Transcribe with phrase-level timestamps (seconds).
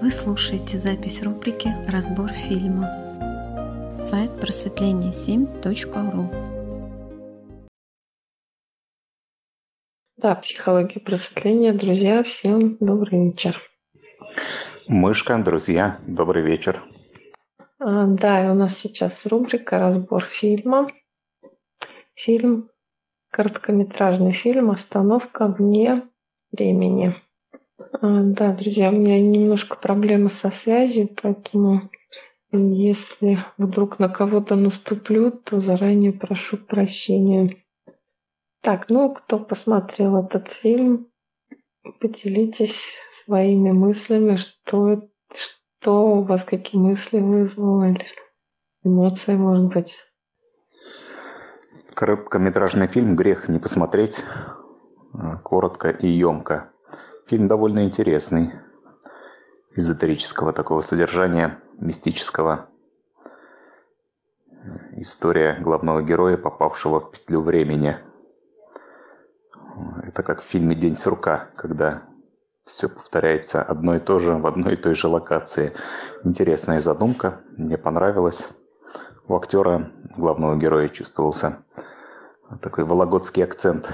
[0.00, 3.96] Вы слушаете запись рубрики «Разбор фильма».
[3.98, 6.30] Сайт просветление7.ру
[10.16, 11.72] Да, психология просветления.
[11.72, 13.60] Друзья, всем добрый вечер.
[14.86, 16.84] Мышка, друзья, добрый вечер.
[17.80, 20.86] А, да, и у нас сейчас рубрика «Разбор фильма».
[22.14, 22.70] Фильм,
[23.32, 25.96] короткометражный фильм «Остановка вне
[26.52, 27.16] времени».
[27.78, 31.80] А, да, друзья, у меня немножко проблемы со связью, поэтому
[32.50, 37.48] если вдруг на кого-то наступлю, то заранее прошу прощения.
[38.62, 41.06] Так, ну, кто посмотрел этот фильм,
[42.00, 42.94] поделитесь
[43.24, 48.04] своими мыслями, что, что у вас, какие мысли вызвали,
[48.82, 49.98] эмоции, может быть.
[51.94, 54.24] Короткометражный фильм «Грех не посмотреть».
[55.42, 56.72] Коротко и емко.
[57.28, 58.54] Фильм довольно интересный,
[59.76, 62.70] эзотерического такого содержания, мистического.
[64.92, 67.98] История главного героя, попавшего в петлю времени.
[70.04, 72.04] Это как в фильме «День сурка», когда
[72.64, 75.74] все повторяется одно и то же в одной и той же локации.
[76.24, 78.48] Интересная задумка, мне понравилось.
[79.26, 81.58] У актера главного героя чувствовался
[82.62, 83.92] такой вологодский акцент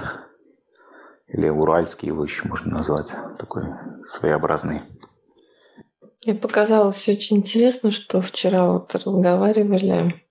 [1.35, 3.63] или уральский его еще можно назвать, такой
[4.05, 4.81] своеобразный.
[6.25, 10.25] Мне показалось очень интересно, что вчера вот разговаривали,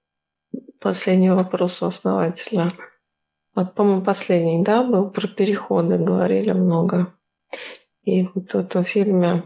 [0.81, 2.73] последний вопрос у основателя,
[3.55, 7.15] вот, по-моему, последний, да, был про переходы, говорили много.
[8.03, 9.45] И вот в этом фильме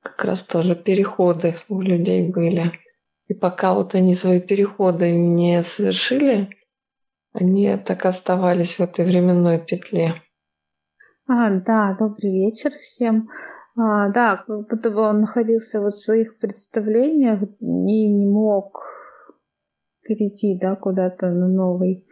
[0.00, 2.72] как раз тоже переходы у людей были.
[3.26, 6.56] И пока вот они свои переходы не совершили,
[7.32, 10.14] они так оставались в этой временной петле.
[11.26, 13.28] А, да, добрый вечер всем.
[13.76, 18.78] А, да, как будто бы он находился вот в своих представлениях и не мог
[20.02, 22.04] перейти, да, куда-то на новый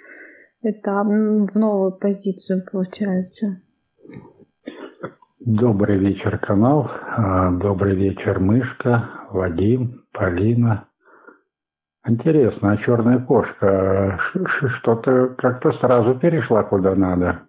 [0.62, 3.62] этап, в новую позицию, получается.
[5.40, 6.88] Добрый вечер, канал.
[6.88, 10.87] А, добрый вечер, Мышка, Вадим, Полина.
[12.08, 14.18] Интересно, а черная кошка
[14.80, 17.42] что-то как-то сразу перешла куда надо.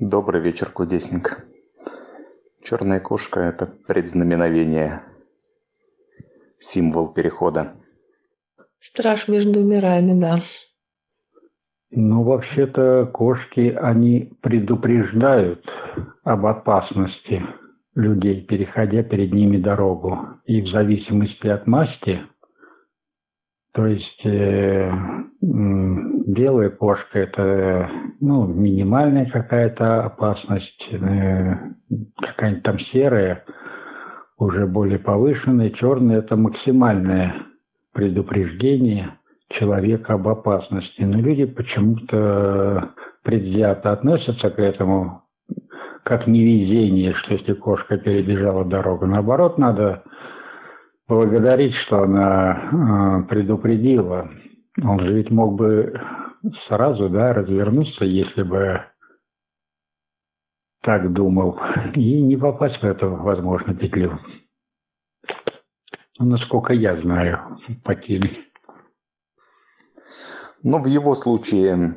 [0.00, 1.46] Добрый вечер, кудесник.
[2.60, 5.02] Черная кошка– это предзнаменовение,
[6.58, 7.74] символ перехода.
[8.80, 10.38] Страж между мирами, да.
[11.92, 15.64] Ну, вообще-то кошки, они предупреждают
[16.24, 17.46] об опасности
[17.94, 20.18] людей, переходя перед ними дорогу.
[20.46, 22.20] И в зависимости от масти,
[23.72, 24.92] то есть э,
[25.40, 27.90] белая кошка это
[28.20, 31.54] ну, минимальная какая-то опасность, э,
[32.20, 33.44] какая-нибудь там серая,
[34.38, 37.34] уже более повышенная, черная это максимальное
[37.92, 39.18] предупреждение
[39.50, 41.02] человека об опасности.
[41.02, 45.23] Но люди почему-то предвзято относятся к этому,
[46.04, 49.06] как невезение, что если кошка перебежала дорогу.
[49.06, 50.04] Наоборот, надо
[51.08, 54.30] благодарить, что она э, предупредила.
[54.82, 55.98] Он же ведь мог бы
[56.68, 58.82] сразу да, развернуться, если бы
[60.82, 61.58] так думал,
[61.94, 64.18] и не попасть в эту, возможно, петлю.
[66.18, 68.44] Ну, насколько я знаю по теме.
[70.62, 71.96] Ну, в его случае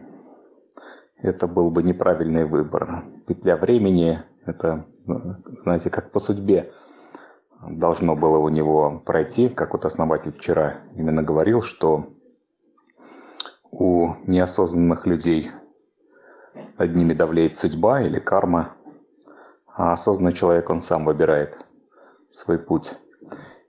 [1.19, 3.03] это был бы неправильный выбор.
[3.25, 6.71] Петля времени– это, знаете, как по судьбе
[7.67, 12.13] должно было у него пройти, как вот основатель вчера именно говорил, что
[13.71, 15.51] у неосознанных людей
[16.77, 18.73] одними давлеет судьба или карма,
[19.67, 21.57] а осознанный человек, он сам выбирает
[22.29, 22.93] свой путь.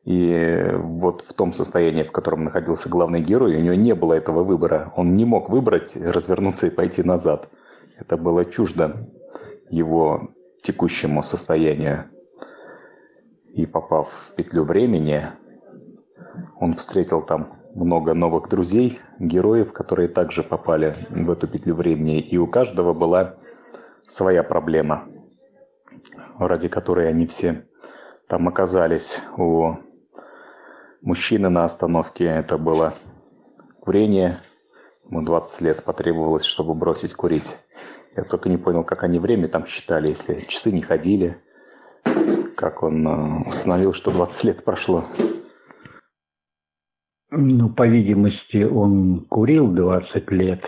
[0.09, 4.43] И вот в том состоянии, в котором находился главный герой, у него не было этого
[4.43, 4.91] выбора.
[4.97, 7.51] Он не мог выбрать, развернуться и пойти назад.
[7.99, 9.07] Это было чуждо
[9.69, 10.31] его
[10.63, 12.05] текущему состоянию.
[13.53, 15.25] И попав в петлю времени,
[16.59, 22.19] он встретил там много новых друзей, героев, которые также попали в эту петлю времени.
[22.19, 23.35] И у каждого была
[24.09, 25.05] своя проблема,
[26.38, 27.67] ради которой они все
[28.27, 29.21] там оказались.
[29.37, 29.75] У
[31.03, 32.95] мужчины на остановке это было
[33.81, 34.39] курение.
[35.05, 37.56] Ему 20 лет потребовалось, чтобы бросить курить.
[38.17, 41.37] Я только не понял, как они время там считали, если часы не ходили.
[42.56, 45.05] Как он э, установил, что 20 лет прошло.
[47.31, 50.65] Ну, по видимости, он курил 20 лет,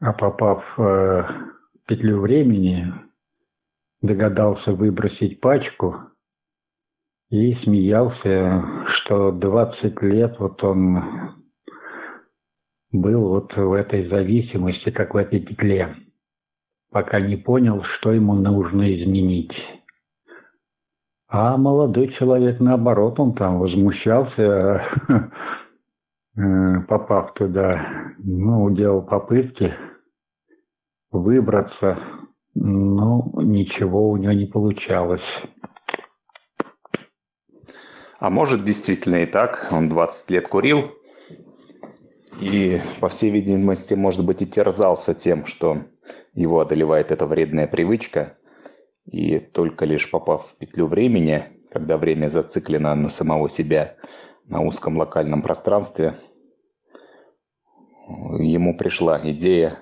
[0.00, 2.92] а попав э, в петлю времени,
[4.02, 5.96] догадался выбросить пачку
[7.30, 8.64] и смеялся,
[8.94, 11.02] что 20 лет вот он
[12.92, 15.96] был вот в этой зависимости, как в этой петле,
[16.92, 19.52] пока не понял, что ему нужно изменить.
[21.28, 24.84] А молодой человек, наоборот, он там возмущался,
[26.88, 29.74] попав туда, ну, делал попытки
[31.10, 31.98] выбраться,
[32.54, 35.20] но ничего у него не получалось.
[38.18, 40.92] А может, действительно и так, он 20 лет курил,
[42.40, 45.82] и, по всей видимости, может быть, и терзался тем, что
[46.34, 48.36] его одолевает эта вредная привычка,
[49.04, 53.96] и только лишь попав в петлю времени, когда время зациклено на самого себя,
[54.46, 56.16] на узком локальном пространстве,
[58.38, 59.78] ему пришла идея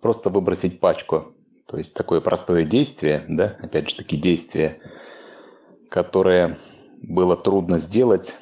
[0.00, 1.34] просто выбросить пачку.
[1.66, 4.80] То есть такое простое действие, да, опять же таки действие,
[5.88, 6.58] которое
[7.02, 8.38] было трудно сделать,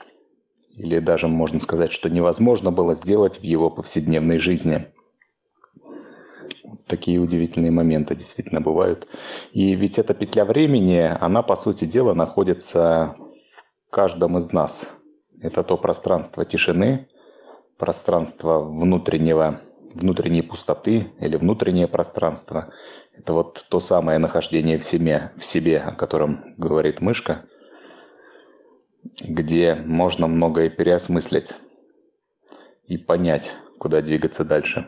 [0.76, 4.86] или даже можно сказать, что невозможно было сделать в его повседневной жизни.
[6.86, 9.06] Такие удивительные моменты действительно бывают.
[9.52, 13.16] И ведь эта петля времени, она, по сути дела, находится
[13.86, 14.88] в каждом из нас.
[15.40, 17.08] Это то пространство тишины,
[17.76, 19.60] пространство внутреннего,
[19.94, 22.72] внутренней пустоты или внутреннее пространство.
[23.12, 27.44] Это вот то самое нахождение в себе, в себе о котором говорит мышка–
[29.28, 31.54] где можно многое переосмыслить
[32.86, 34.86] и понять, куда двигаться дальше.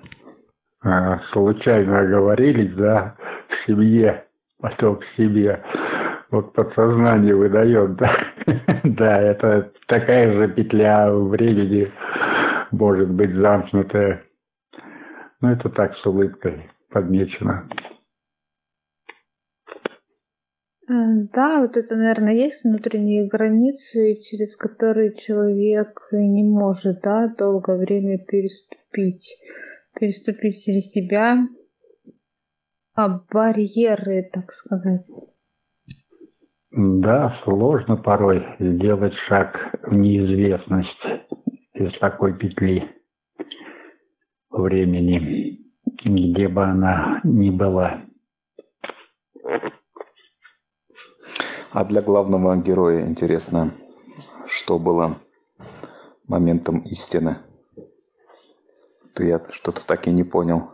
[0.82, 3.16] А, случайно оговорились, да,
[3.48, 4.24] в семье,
[4.60, 5.62] потом к себе.
[6.30, 8.16] Вот подсознание выдает, да.
[8.84, 11.92] да, это такая же петля времени
[12.70, 14.22] может быть замкнутая.
[15.40, 17.68] Но это так с улыбкой подмечено.
[20.92, 28.18] Да, вот это, наверное, есть внутренние границы, через которые человек не может, да, долгое время
[28.18, 29.38] переступить,
[29.94, 31.46] переступить через себя,
[32.96, 35.06] а барьеры, так сказать.
[36.72, 41.04] Да, сложно порой сделать шаг в неизвестность
[41.74, 42.82] из такой петли
[44.50, 45.60] времени,
[46.04, 48.02] где бы она ни была.
[51.72, 53.70] А для главного героя интересно,
[54.46, 55.18] что было
[56.26, 57.38] моментом истины?
[59.14, 60.70] То я что-то так и не понял.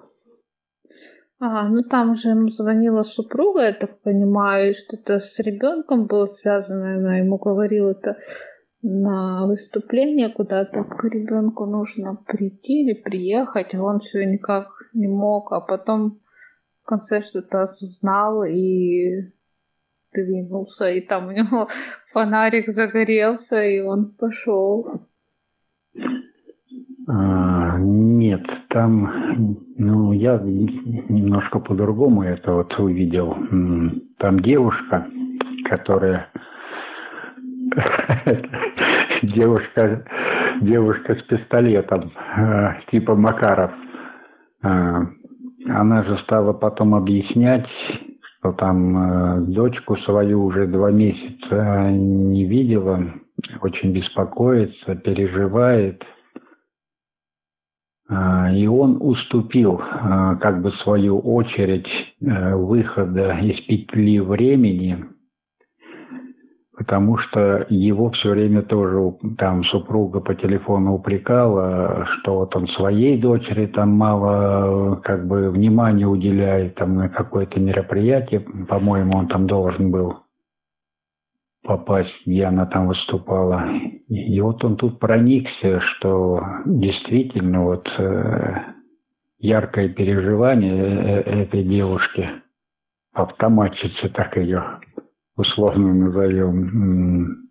[1.38, 6.25] Ага, ну там же ему звонила супруга, я так понимаю, и что-то с ребенком было
[6.25, 6.96] связано.
[6.96, 8.16] Она ему говорила это
[8.81, 15.52] на выступление куда-то к ребенку нужно прийти или приехать, а он все никак не мог,
[15.52, 16.20] а потом
[16.82, 19.36] в конце что-то осознал и
[20.16, 21.68] двинулся, и там у него
[22.12, 25.02] фонарик загорелся, и он пошел.
[27.08, 33.36] А, нет, там, ну, я немножко по-другому это вот увидел.
[34.18, 35.06] Там девушка,
[35.68, 36.28] которая
[39.22, 40.04] девушка,
[40.62, 43.70] девушка с пистолетом, а, типа Макаров.
[44.62, 45.02] А,
[45.68, 47.66] она же стала потом объяснять,
[48.38, 53.02] что там э, дочку свою уже два месяца не видела,
[53.61, 56.02] очень беспокоится, переживает.
[58.09, 61.88] Э, и он уступил э, как бы свою очередь
[62.21, 65.05] э, выхода из петли времени–
[66.76, 73.18] потому что его все время тоже там супруга по телефону упрекала, что вот он своей
[73.18, 79.90] дочери там мало как бы внимания уделяет там на какое-то мероприятие, по-моему, он там должен
[79.90, 80.18] был
[81.62, 83.68] попасть, где она там выступала.
[84.09, 88.54] И вот он тут проникся, что действительно вот э,
[89.38, 92.30] яркое переживание э, э, этой девушки,
[93.12, 94.78] автоматчицы так ее
[95.37, 97.47] условно назовем,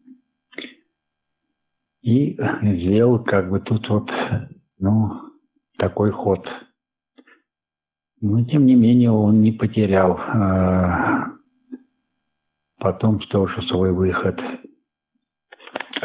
[2.02, 4.10] и сделал как бы тут вот,
[4.78, 5.12] ну,
[5.78, 6.48] такой ход.
[8.22, 11.32] Но тем не менее он не потерял а,
[12.78, 14.40] потом тоже свой выход.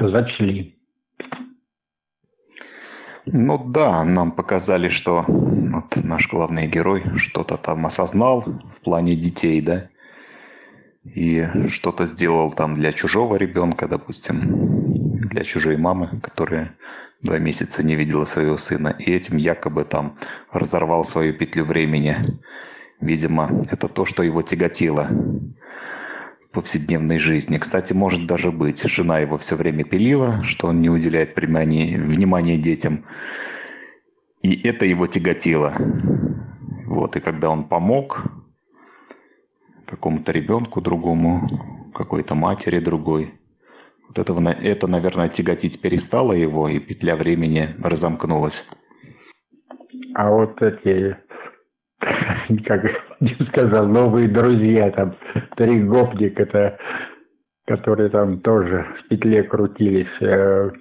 [0.00, 0.78] Зачли.
[3.26, 9.60] Ну да, нам показали, что вот наш главный герой что-то там осознал в плане детей,
[9.60, 9.89] да,
[11.04, 14.92] и что-то сделал там для чужого ребенка, допустим,
[15.30, 16.76] для чужой мамы, которая
[17.22, 20.18] два месяца не видела своего сына, и этим якобы там
[20.52, 22.16] разорвал свою петлю времени.
[23.00, 25.08] Видимо, это то, что его тяготило.
[26.52, 27.58] повседневной жизни.
[27.58, 32.58] Кстати, может даже быть, жена его все время пилила, что он не уделяет внимания, внимания
[32.58, 33.04] детям.
[34.42, 35.72] И это его тяготило.
[36.86, 38.24] Вот, и когда он помог
[39.90, 41.42] какому-то ребенку другому,
[41.94, 43.34] какой-то матери другой,
[44.08, 48.68] вот этого, это, наверное, тяготить перестало его, и петля времени разомкнулась.
[50.14, 51.16] А вот эти,
[52.66, 52.84] как
[53.20, 55.16] я сказал, новые друзья, там,
[55.56, 56.78] три гопник, это,
[57.66, 60.20] которые там тоже в петле крутились.
[60.20, 60.72] Э,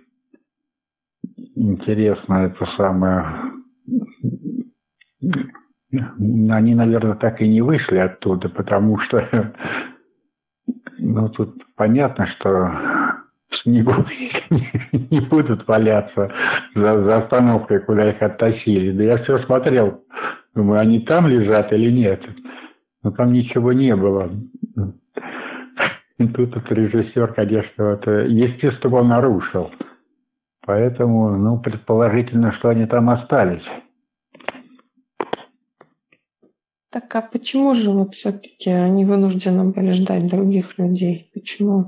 [1.56, 3.26] интересно, это самое...
[5.92, 9.54] Они, наверное, так и не вышли оттуда, потому что
[11.00, 12.50] ну, тут понятно, что
[13.50, 13.94] в снегу
[14.92, 16.32] не будут валяться
[16.76, 18.92] за, за остановкой, куда их оттащили.
[18.92, 20.04] Да я все смотрел,
[20.54, 22.22] думаю, они там лежат или нет.
[23.04, 24.30] Но там ничего не было.
[26.18, 29.72] И тут этот режиссер, конечно, вот, естественно, нарушил.
[30.66, 33.64] Поэтому, ну, предположительно, что они там остались.
[37.00, 41.32] Так а почему же вот все-таки они вынуждены были ждать других людей?
[41.34, 41.88] Почему?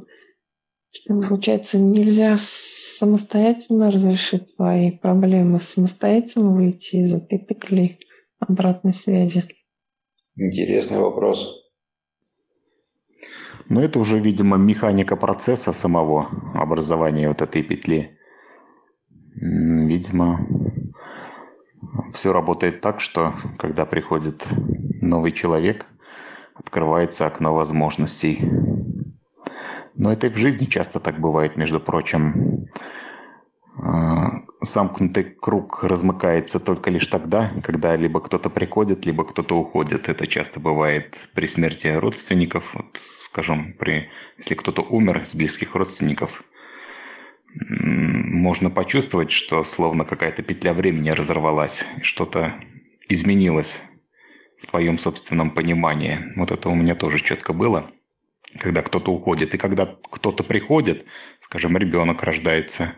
[0.90, 7.98] Что, получается, нельзя самостоятельно разрешить свои проблемы, самостоятельно выйти из этой петли
[8.40, 9.44] обратной связи?
[10.38, 11.62] Интересный вопрос.
[13.68, 18.18] Но это уже, видимо, механика процесса самого образования вот этой петли.
[19.36, 20.48] Видимо,
[22.14, 24.48] все работает так, что когда приходит
[25.02, 25.86] новый человек,
[26.56, 28.40] открывается окно возможностей.
[29.96, 32.68] Но это и в жизни часто так бывает, между прочим.
[33.78, 40.08] А, замкнутый круг размыкается только лишь тогда, когда либо кто-то приходит, либо кто-то уходит.
[40.08, 42.74] Это часто бывает при смерти родственников.
[42.76, 46.44] Вот, скажем, при, если кто-то умер из близких родственников,
[47.54, 52.56] можно почувствовать, что словно какая-то петля времени разорвалась, что-то
[53.10, 53.82] изменилось
[54.62, 56.34] в твоем собственном понимании.
[56.36, 57.92] Вот это у меня тоже четко было,
[58.58, 59.54] когда кто-то уходит.
[59.54, 61.06] И когда кто-то приходит,
[61.42, 62.94] скажем, ребенок рождается,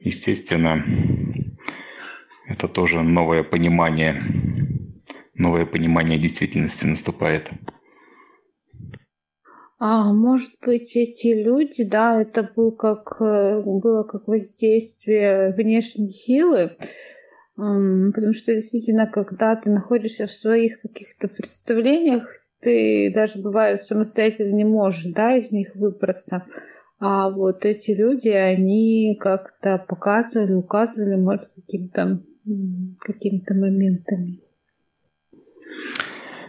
[0.00, 0.84] естественно,
[2.46, 4.22] это тоже новое понимание,
[5.34, 7.50] новое понимание действительности наступает.
[9.78, 16.76] А, может быть, эти люди, да, это был как, э, было как воздействие внешней силы,
[17.56, 24.64] потому что действительно, когда ты находишься в своих каких-то представлениях, ты даже бывает самостоятельно не
[24.64, 26.46] можешь, да, из них выбраться.
[26.98, 32.22] А вот эти люди, они как-то показывали, указывали, может, каким-то
[33.00, 34.40] какими-то моментами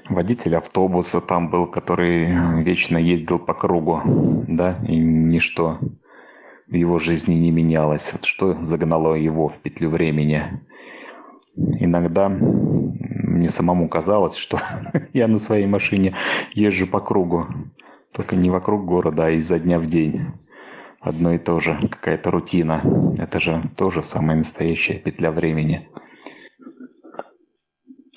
[0.10, 4.02] водитель автобуса там был, который вечно ездил по кругу,
[4.48, 5.80] да, и ничто
[6.68, 8.12] в его жизни не менялось.
[8.14, 10.44] Вот что загнало его в петлю времени.
[11.56, 14.60] Иногда мне самому казалось, что
[15.14, 16.16] я на своей машине
[16.54, 17.48] езжу по кругу.
[18.12, 20.22] Только не вокруг города, а изо дня в день.
[21.00, 22.82] Одно и то же, какая-то рутина.
[23.18, 25.88] Это же тоже самая настоящая петля времени.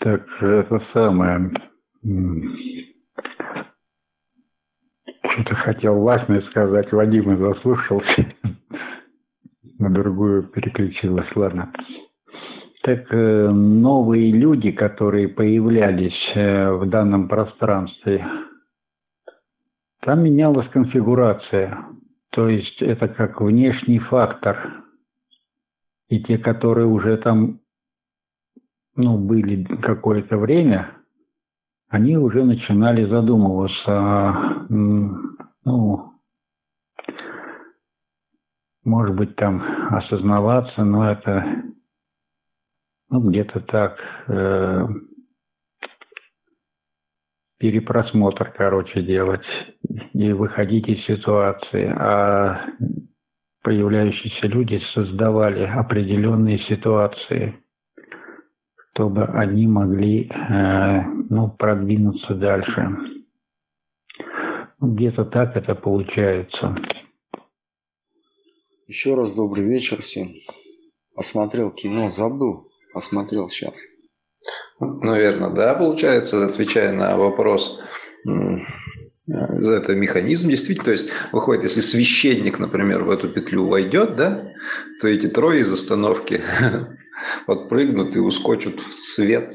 [0.01, 1.51] Так, это самое.
[5.23, 8.35] Что-то хотел Васме сказать, Вадима заслушался.
[9.79, 11.73] На другую переключилась, ладно.
[12.83, 18.27] Так э, новые люди, которые появлялись э, в данном пространстве,
[20.01, 21.79] там менялась конфигурация.
[22.31, 24.85] То есть это как внешний фактор.
[26.09, 27.61] И те, которые уже там
[28.97, 31.00] ну, были какое-то время,
[31.91, 36.13] они уже начинали задумываться, ну,
[38.85, 41.45] может быть, там осознаваться, но это,
[43.11, 44.87] ну, где-то так, э,
[47.59, 49.45] перепросмотр, короче, делать
[50.13, 51.93] и выходить из ситуации.
[51.99, 52.67] А
[53.63, 57.59] появляющиеся люди создавали определенные ситуации–
[58.93, 62.89] чтобы они могли э, ну, продвинуться дальше.
[64.81, 66.77] Где-то так это получается.
[68.87, 70.33] Еще раз добрый вечер всем.
[71.15, 73.87] Посмотрел кино, забыл, посмотрел сейчас.
[74.81, 77.79] Наверное, да, получается, отвечая на вопрос,
[79.27, 84.53] это механизм действительно, то есть выходит, если священник, например, в эту петлю войдет, да,
[85.01, 86.41] то эти трое из остановки
[87.47, 89.53] подпрыгнут и ускочат в свет.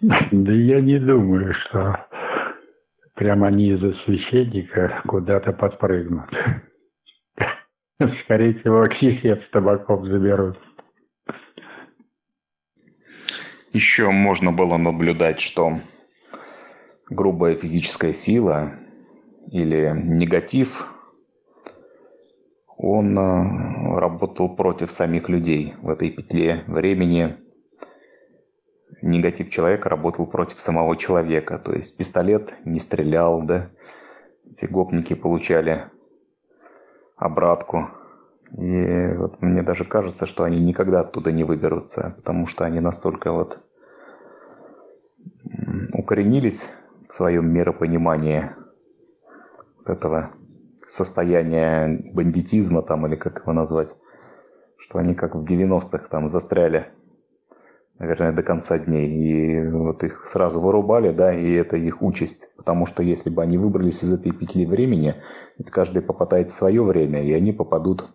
[0.00, 2.06] Да я не думаю, что
[3.14, 6.30] прямо они из-за священника куда-то подпрыгнут.
[8.24, 10.58] Скорее всего, ксихет с табаком заберут.
[13.72, 15.78] Еще можно было наблюдать, что
[17.08, 18.72] грубая физическая сила
[19.50, 20.91] или негатив,
[22.82, 27.36] он э, работал против самих людей в этой петле времени.
[29.02, 31.60] Негатив человека работал против самого человека.
[31.60, 33.70] То есть пистолет не стрелял, да,
[34.50, 35.84] эти гопники получали
[37.16, 37.88] обратку.
[38.58, 43.30] И вот мне даже кажется, что они никогда оттуда не выберутся, потому что они настолько
[43.30, 43.60] вот
[45.94, 46.74] укоренились
[47.08, 48.50] в своем миропонимании
[49.86, 50.32] этого
[50.92, 53.96] состояния бандитизма там, или как его назвать,
[54.76, 56.86] что они как в 90-х там застряли,
[57.98, 59.06] наверное, до конца дней.
[59.06, 62.54] И вот их сразу вырубали, да, и это их участь.
[62.56, 65.14] Потому что если бы они выбрались из этой петли времени,
[65.58, 68.10] ведь каждый попадает в свое время, и они попадут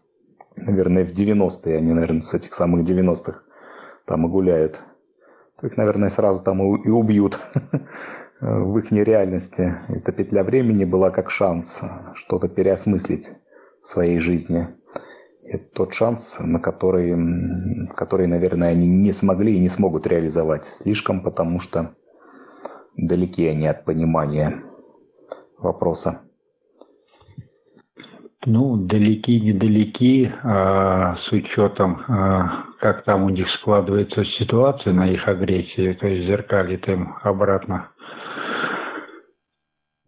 [0.65, 3.41] наверное, в 90-е, они, наверное, с этих самых 90-х
[4.05, 4.79] там и гуляют.
[5.59, 7.39] То их, наверное, сразу там и убьют
[8.39, 9.75] в их нереальности.
[9.89, 13.31] Эта петля времени была как шанс что-то переосмыслить
[13.81, 14.67] в своей жизни.
[15.41, 17.15] И тот шанс, на который,
[17.95, 20.65] который, наверное, они не смогли и не смогут реализовать.
[20.65, 21.95] Слишком, потому что
[22.97, 24.55] далеки они от понимания
[25.57, 26.21] вопроса.
[28.45, 35.27] Ну, далеки, недалеки, а, с учетом, а, как там у них складывается ситуация на их
[35.27, 37.89] агрессии, то есть зеркалит им обратно.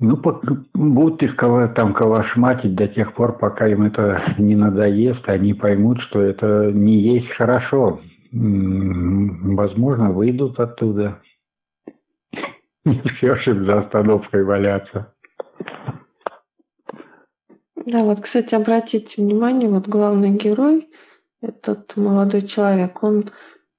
[0.01, 0.15] Ну,
[0.73, 6.21] будут их там калашматить до тех пор, пока им это не надоест, они поймут, что
[6.21, 7.99] это не есть хорошо.
[8.31, 11.21] Возможно, выйдут оттуда.
[13.17, 15.13] Все же за остановкой валяться.
[17.85, 20.89] Да, вот, кстати, обратите внимание, вот главный герой,
[21.41, 23.25] этот молодой человек, он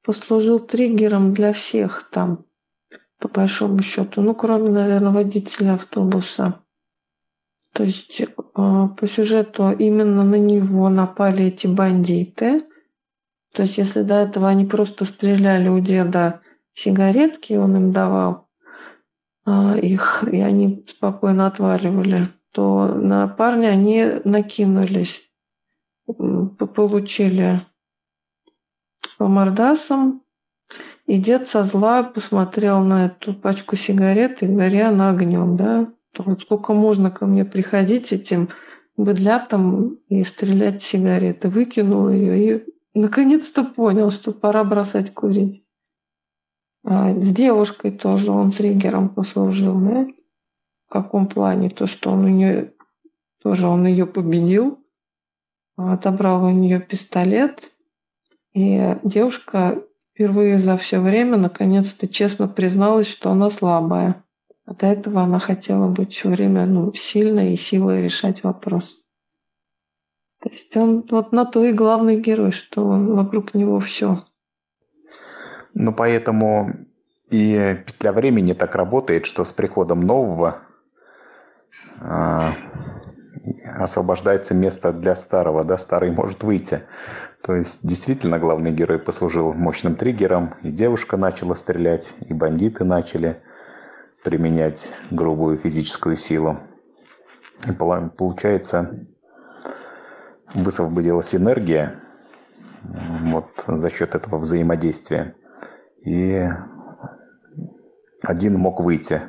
[0.04, 2.44] послужил триггером для всех там,
[3.20, 4.22] по большому счету.
[4.22, 6.60] Ну, кроме, наверное, водителя автобуса.
[7.72, 12.64] То есть э, по сюжету именно на него напали эти бандиты.
[13.52, 16.40] То есть если до этого они просто стреляли у деда
[16.72, 18.48] сигаретки, он им давал
[19.46, 25.22] э, их, и они спокойно отваливали то на парня они накинулись,
[26.06, 27.66] получили
[29.18, 30.22] по мордасам,
[31.10, 36.42] и дед со зла посмотрел на эту пачку сигарет и горя на огнем, да, вот
[36.42, 38.48] сколько можно ко мне приходить этим
[38.96, 41.48] быдлятам и стрелять сигареты.
[41.48, 45.64] Выкинул ее и наконец-то понял, что пора бросать курить.
[46.84, 50.06] А с девушкой тоже он триггером послужил, да?
[50.86, 51.70] В каком плане?
[51.70, 52.72] То, что он у нее
[53.42, 54.78] тоже он ее победил,
[55.76, 57.72] отобрал у нее пистолет,
[58.52, 59.82] и девушка
[60.20, 64.22] впервые за все время наконец-то честно призналась, что она слабая.
[64.66, 68.98] А до этого она хотела быть все время ну, сильной и силой решать вопрос.
[70.42, 74.22] То есть он вот на то и главный герой, что вокруг него все.
[75.72, 76.70] Ну, поэтому
[77.30, 80.58] и петля времени так работает, что с приходом нового
[81.98, 82.52] а,
[83.64, 86.82] освобождается место для старого, да, старый может выйти.
[87.42, 93.42] То есть действительно главный герой послужил мощным триггером, и девушка начала стрелять, и бандиты начали
[94.22, 96.58] применять грубую физическую силу.
[97.66, 99.06] И получается,
[100.54, 102.00] высвободилась энергия
[102.82, 105.34] вот за счет этого взаимодействия.
[106.04, 106.46] И
[108.22, 109.22] один мог выйти.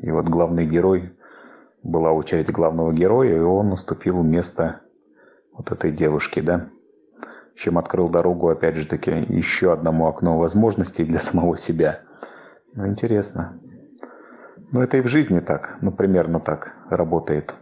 [0.00, 1.14] И вот главный герой
[1.82, 4.80] была очередь главного героя, и он наступил в место
[5.52, 6.68] вот этой девушки, да.
[7.62, 12.00] Чем открыл дорогу, опять же таки, еще одному окну возможностей для самого себя.
[12.74, 13.56] Ну, интересно.
[14.72, 17.54] Ну, это и в жизни так, ну, примерно так работает.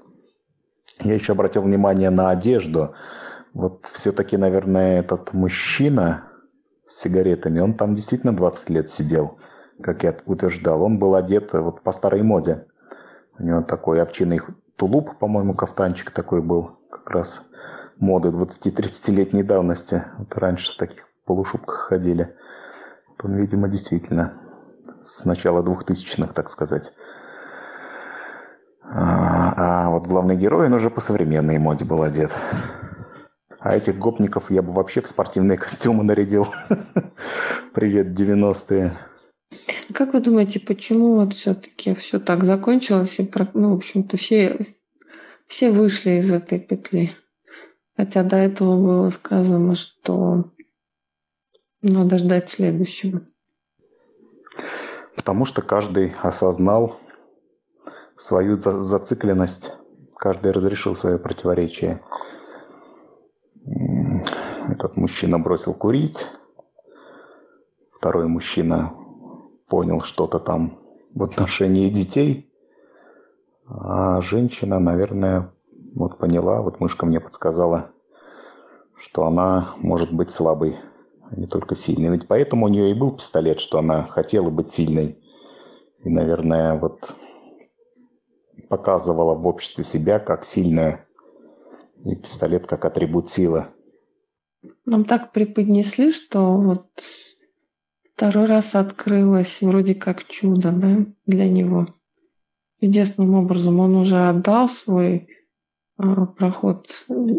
[1.00, 2.94] Я еще обратил внимание на одежду.
[3.52, 6.24] Вот все-таки, наверное, этот мужчина
[6.86, 9.38] с сигаретами, он там действительно 20 лет сидел,
[9.82, 10.82] как я утверждал.
[10.82, 12.64] Он был одет вот по старой моде.
[13.38, 14.40] У него такой овчиный
[14.76, 17.49] тулуп, по-моему, кафтанчик такой был, как раз
[18.00, 20.04] моды 20-30-летней давности.
[20.18, 22.34] Вот раньше в таких полушубках ходили.
[23.22, 24.34] Он, видимо, действительно
[25.02, 26.92] с начала двухтысячных, так сказать.
[28.82, 32.34] А, а вот главный герой, он уже по современной моде был одет.
[33.60, 36.48] А этих гопников я бы вообще в спортивные костюмы нарядил.
[37.74, 38.92] Привет, 90-е.
[39.92, 44.74] Как вы думаете, почему вот все-таки все так закончилось и, ну, в общем-то, все,
[45.46, 47.16] все вышли из этой петли?
[48.00, 50.44] Хотя до этого было сказано, что
[51.82, 53.20] надо ждать следующего.
[55.14, 56.96] Потому что каждый осознал
[58.16, 59.76] свою зацикленность,
[60.16, 62.00] каждый разрешил свое противоречие.
[63.66, 66.26] Этот мужчина бросил курить,
[67.92, 68.94] второй мужчина
[69.68, 70.78] понял что-то там
[71.14, 72.50] в отношении детей,
[73.66, 75.52] а женщина, наверное,
[75.94, 77.89] вот поняла, вот мышка мне подсказала,
[79.00, 80.76] что она может быть слабой
[81.30, 82.10] а не только сильной.
[82.10, 85.18] Ведь поэтому у нее и был пистолет, что она хотела быть сильной.
[86.02, 87.14] И, наверное, вот
[88.68, 91.04] показывала в обществе себя как сильную.
[92.04, 93.66] И пистолет как атрибут силы.
[94.84, 96.86] Нам так преподнесли, что вот
[98.14, 101.94] второй раз открылось вроде как чудо, да, для него.
[102.80, 105.28] Чудесным образом он уже отдал свой
[105.98, 106.88] а, проход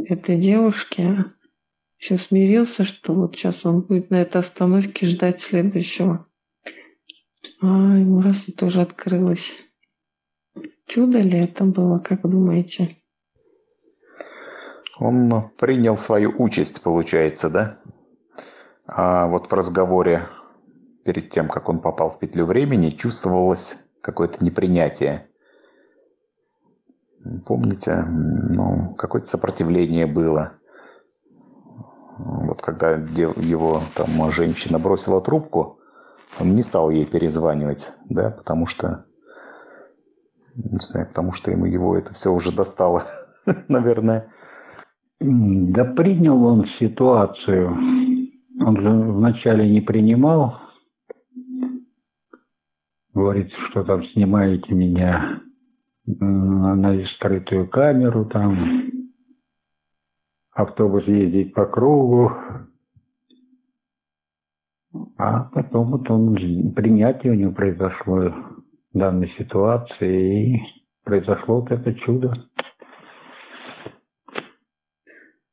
[0.07, 1.25] этой девушке,
[2.01, 6.25] все смирился, что вот сейчас он будет на этой остановке ждать следующего.
[7.61, 9.55] А ему раз и тоже открылось.
[10.87, 12.97] Чудо ли это было, как думаете?
[14.97, 17.79] Он принял свою участь, получается, да?
[18.87, 20.27] А вот в разговоре
[21.05, 25.29] перед тем, как он попал в петлю времени, чувствовалось какое-то непринятие.
[27.45, 30.57] Помните, ну, какое-то сопротивление было.
[32.23, 35.79] Вот когда его там женщина бросила трубку,
[36.39, 39.05] он не стал ей перезванивать, да, потому что,
[40.55, 43.03] не знаю, потому что ему его это все уже достало,
[43.67, 44.27] наверное.
[45.19, 47.69] Да принял он ситуацию.
[48.59, 50.57] Он же вначале не принимал.
[53.13, 55.41] Говорит, что там снимаете меня
[56.05, 58.91] на скрытую камеру там
[60.51, 62.31] автобус ездить по кругу.
[65.17, 66.35] А потом вот он,
[66.73, 68.33] принятие у него произошло
[68.93, 70.59] данной ситуации, и
[71.03, 72.33] произошло вот это чудо.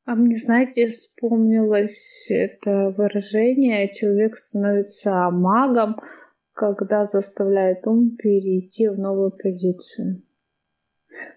[0.05, 5.97] А мне, знаете, вспомнилось это выражение «человек становится магом»,
[6.53, 10.23] когда заставляет ум перейти в новую позицию.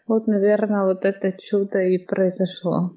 [0.06, 2.96] Вот, наверное, вот это чудо и произошло.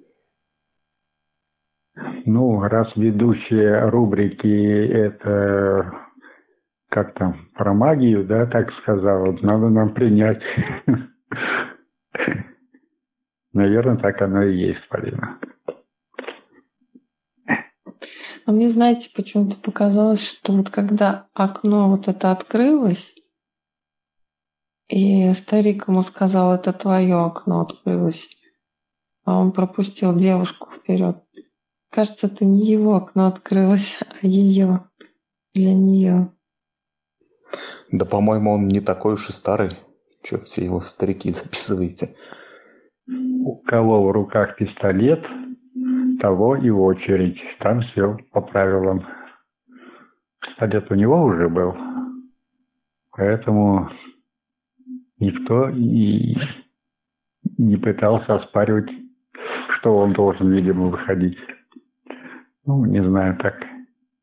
[2.25, 5.93] Ну, раз ведущие рубрики это
[6.89, 10.41] как там, про магию, да, так сказал, надо нам принять.
[13.51, 15.37] Наверное, так оно и есть, Полина.
[18.45, 23.13] А мне, знаете, почему-то показалось, что вот когда окно вот это открылось,
[24.87, 28.29] и старик ему сказал, это твое окно открылось,
[29.25, 31.24] а он пропустил девушку вперед.
[31.95, 34.81] Кажется, это не его окно открылось, а ее
[35.53, 36.29] для нее.
[37.89, 39.69] Да, по-моему, он не такой уж и старый.
[40.21, 42.17] Че все его старики записываете?
[43.07, 45.25] У кого в руках пистолет,
[46.19, 47.39] того и очередь.
[47.59, 49.07] Там все по правилам.
[50.41, 51.75] Пистолет у него уже был.
[53.11, 53.89] Поэтому
[55.19, 56.35] никто и
[57.57, 58.89] не пытался оспаривать,
[59.79, 61.37] что он должен, видимо, выходить.
[62.65, 63.55] Ну, не знаю, так.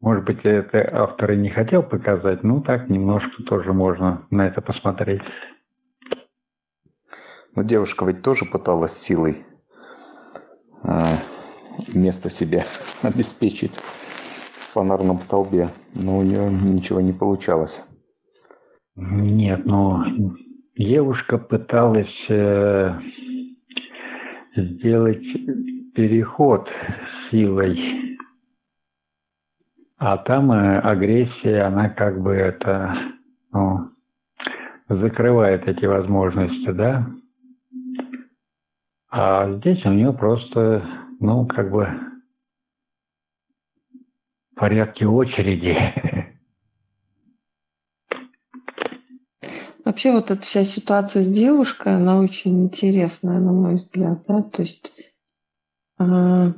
[0.00, 4.60] Может быть, это автор и не хотел показать, ну так немножко тоже можно на это
[4.60, 5.22] посмотреть.
[7.54, 9.44] Но девушка ведь тоже пыталась силой
[10.82, 11.04] а,
[11.94, 12.64] место себе
[13.02, 17.88] обеспечить в фонарном столбе, но у нее ничего не получалось.
[18.96, 20.02] Нет, ну
[20.76, 22.98] девушка пыталась э,
[24.56, 25.22] сделать
[25.94, 26.68] переход
[27.30, 28.11] силой
[30.04, 32.92] а там э, агрессия, она как бы это,
[33.52, 33.92] ну,
[34.88, 37.06] закрывает эти возможности, да.
[39.10, 40.84] А здесь у нее просто,
[41.20, 41.88] ну, как бы
[44.50, 45.76] в порядке очереди.
[49.84, 54.62] Вообще вот эта вся ситуация с девушкой, она очень интересная, на мой взгляд, да, то
[54.62, 55.14] есть
[55.98, 56.54] а,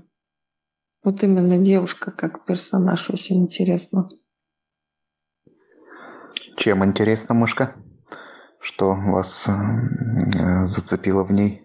[1.05, 4.09] вот именно девушка как персонаж очень интересно.
[6.57, 7.75] Чем интересна мышка?
[8.61, 11.63] Что вас э, зацепило в ней?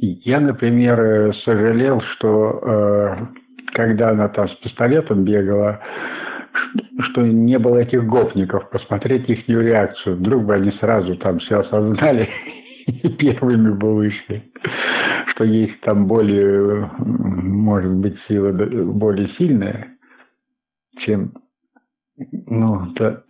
[0.00, 3.26] Я, например, сожалел, что э,
[3.74, 5.80] когда она там с пистолетом бегала,
[7.10, 10.16] что не было этих гопников, посмотреть их реакцию.
[10.16, 12.28] Вдруг бы они сразу там все осознали
[12.86, 14.50] и первыми бы вышли.
[15.40, 19.96] Что есть там более, может быть, сила более сильная,
[20.98, 21.32] чем
[22.46, 23.22] ну, та,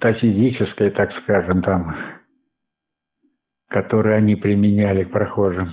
[0.00, 1.96] та физическая, так скажем, там,
[3.68, 5.72] которую они применяли к прохожим.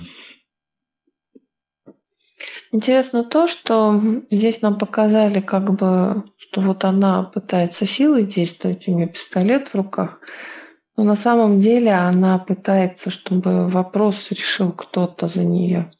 [2.72, 3.94] Интересно то, что
[4.28, 9.76] здесь нам показали, как бы, что вот она пытается силой действовать, у нее пистолет в
[9.76, 10.20] руках,
[11.00, 15.90] но на самом деле она пытается, чтобы вопрос решил кто-то за нее.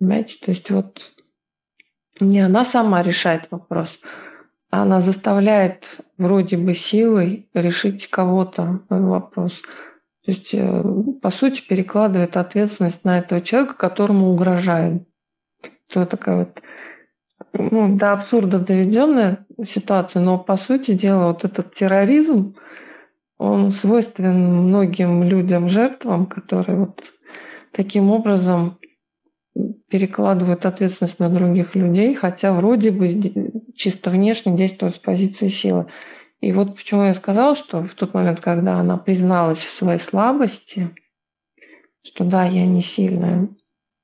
[0.00, 1.12] Понимаете, то есть вот
[2.18, 4.00] не она сама решает вопрос,
[4.70, 9.62] а она заставляет вроде бы силой решить кого-то вопрос.
[10.24, 10.82] То есть, э,
[11.22, 15.04] по сути, перекладывает ответственность на этого человека, которому угрожает.
[15.90, 16.60] Это такая вот
[17.56, 22.56] ну, до абсурда доведенная ситуация, но по сути дела вот этот терроризм,
[23.38, 27.02] он свойственен многим людям, жертвам, которые вот
[27.72, 28.78] таким образом
[29.88, 35.86] перекладывают ответственность на других людей, хотя вроде бы чисто внешне действуют с позиции силы.
[36.40, 40.90] И вот почему я сказала, что в тот момент, когда она призналась в своей слабости,
[42.02, 43.48] что да, я не сильная,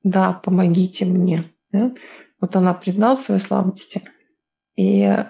[0.04, 1.44] да, помогите мне.
[1.72, 1.92] Да?
[2.40, 4.02] Вот она признала свои слабости,
[4.76, 5.24] и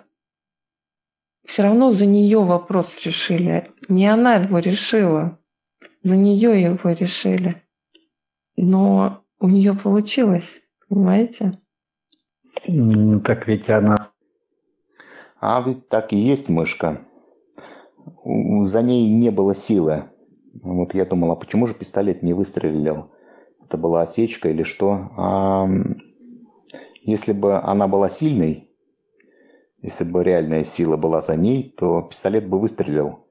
[1.44, 3.68] все равно за нее вопрос решили.
[3.88, 5.38] Не она его решила,
[6.02, 7.62] за нее его решили.
[8.56, 11.52] Но у нее получилось, понимаете?
[13.24, 14.10] Так ведь она
[15.40, 17.00] а ведь так и есть мышка.
[18.24, 20.04] За ней не было силы.
[20.62, 23.10] Вот я думал, а почему же пистолет не выстрелил?
[23.64, 25.08] Это была осечка или что?
[25.16, 25.66] А
[27.00, 28.70] если бы она была сильной,
[29.82, 33.26] если бы реальная сила была за ней, то пистолет бы выстрелил.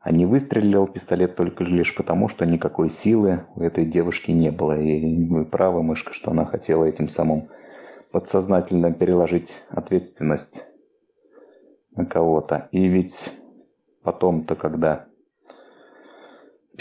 [0.00, 4.78] А не выстрелил пистолет только лишь потому, что никакой силы у этой девушки не было.
[4.80, 7.50] И вы правы, мышка, что она хотела этим самым
[8.10, 10.68] подсознательно переложить ответственность
[11.94, 12.68] на кого-то.
[12.72, 13.32] И ведь
[14.02, 15.06] потом-то, когда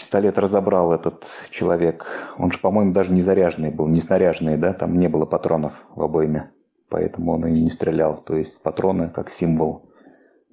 [0.01, 2.07] пистолет разобрал этот человек,
[2.39, 6.01] он же, по-моему, даже не заряженный был, не снаряженный, да, там не было патронов в
[6.01, 6.51] обойме,
[6.89, 8.17] поэтому он и не стрелял.
[8.17, 9.91] То есть патроны как символ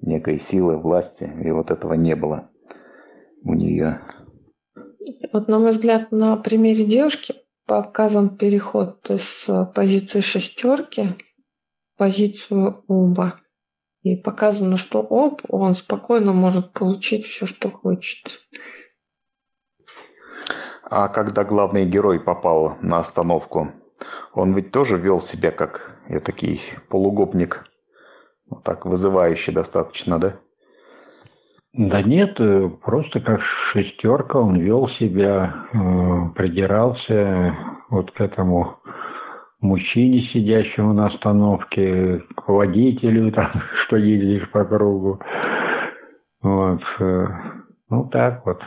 [0.01, 2.51] некой силы, власти, и вот этого не было
[3.43, 4.01] у нее.
[5.33, 7.33] Вот, на мой взгляд, на примере девушки
[7.65, 11.15] показан переход с позиции шестерки
[11.95, 13.39] в позицию уба.
[14.03, 18.41] И показано, что оп, он спокойно может получить все, что хочет.
[20.89, 23.71] А когда главный герой попал на остановку,
[24.33, 27.65] он ведь тоже вел себя как я такой полугопник.
[28.49, 30.33] Вот так вызывающий достаточно, да?
[31.73, 35.77] Да нет, э, просто как шестерка он вел себя, э,
[36.35, 37.55] придирался
[37.91, 38.79] вот к этому
[39.61, 43.51] мужчине, сидящему на остановке, к водителю, там,
[43.85, 45.21] что ездишь по кругу.
[46.41, 46.81] Вот.
[46.99, 47.27] Э,
[47.91, 48.59] ну, так вот.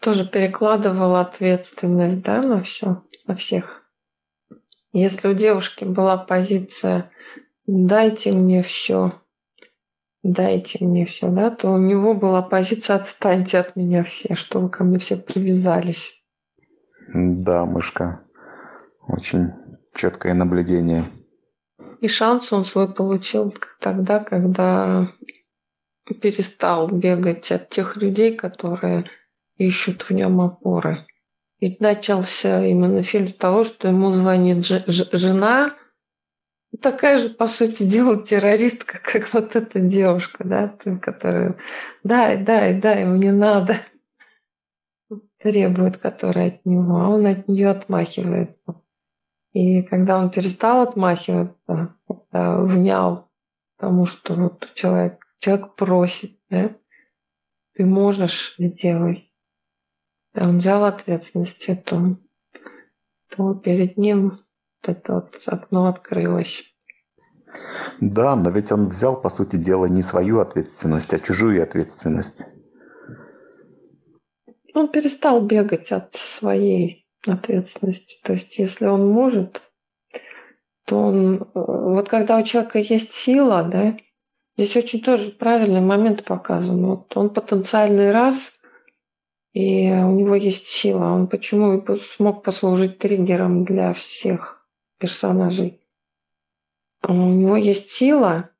[0.00, 3.82] Тоже перекладывала ответственность, да, на все, на всех.
[4.92, 7.10] Если у девушки была позиция
[7.66, 9.12] «дайте мне все»,
[10.22, 14.70] «дайте мне все», да, то у него была позиция «отстаньте от меня все», что вы
[14.70, 16.22] ко мне все привязались.
[17.12, 18.22] Да, мышка.
[19.06, 19.52] Очень
[19.94, 21.04] четкое наблюдение.
[22.00, 25.08] И шанс он свой получил тогда, когда
[26.22, 29.10] перестал бегать от тех людей, которые
[29.56, 31.06] ищут в нем опоры.
[31.60, 35.74] Ведь начался именно фильм с того, что ему звонит жена,
[36.80, 41.56] такая же, по сути дела, террористка, как вот эта девушка, да, которая
[42.04, 43.80] дай, дай, дай, мне надо,
[45.38, 48.82] требует, которая от него, а он от нее отмахивается.
[49.52, 53.30] И когда он перестал отмахиваться, когда внял
[53.78, 56.76] тому, что вот человек, человек просит, да,
[57.74, 59.25] ты можешь, сделай.
[60.36, 62.18] Он взял ответственность эту,
[63.34, 64.44] то перед ним вот
[64.82, 66.64] это вот окно открылось.
[68.00, 72.44] Да, но ведь он взял, по сути дела, не свою ответственность, а чужую ответственность.
[74.74, 78.18] Он перестал бегать от своей ответственности.
[78.22, 79.62] То есть, если он может,
[80.84, 81.42] то он...
[81.42, 83.96] Э, вот когда у человека есть сила, да,
[84.56, 86.84] здесь очень тоже правильный момент показан.
[86.84, 88.52] Вот он потенциальный раз,
[89.56, 91.06] и у него есть сила.
[91.14, 95.80] Он почему смог послужить триггером для всех персонажей?
[97.08, 98.50] у него есть сила,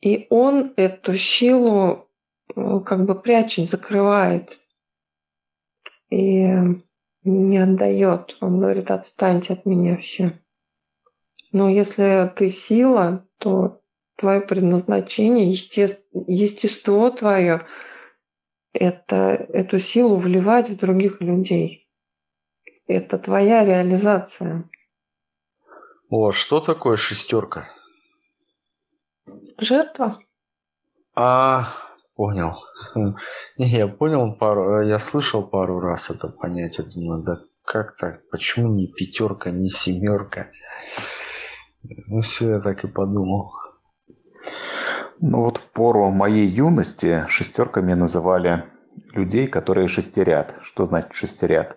[0.00, 2.08] и он эту силу
[2.54, 4.58] э, как бы прячет, закрывает
[6.08, 6.48] и
[7.24, 8.38] не отдает.
[8.40, 10.40] Он говорит, отстаньте от меня все.
[11.52, 13.82] Но если ты сила, то
[14.16, 17.66] твое предназначение, естество твое,
[18.72, 19.16] это
[19.52, 21.88] эту силу вливать в других людей.
[22.86, 24.68] Это твоя реализация.
[26.08, 27.68] О, что такое шестерка?
[29.58, 30.20] Жертва.
[31.14, 31.66] А,
[32.16, 32.56] понял.
[33.56, 36.86] Я понял пару, я слышал пару раз это понятие.
[36.86, 38.28] Думаю, да как так?
[38.30, 40.50] Почему не пятерка, не семерка?
[41.82, 43.52] Ну все, я так и подумал.
[45.22, 48.64] Ну вот в пору моей юности шестерками называли
[49.12, 50.54] людей, которые шестерят.
[50.62, 51.76] Что значит шестерят?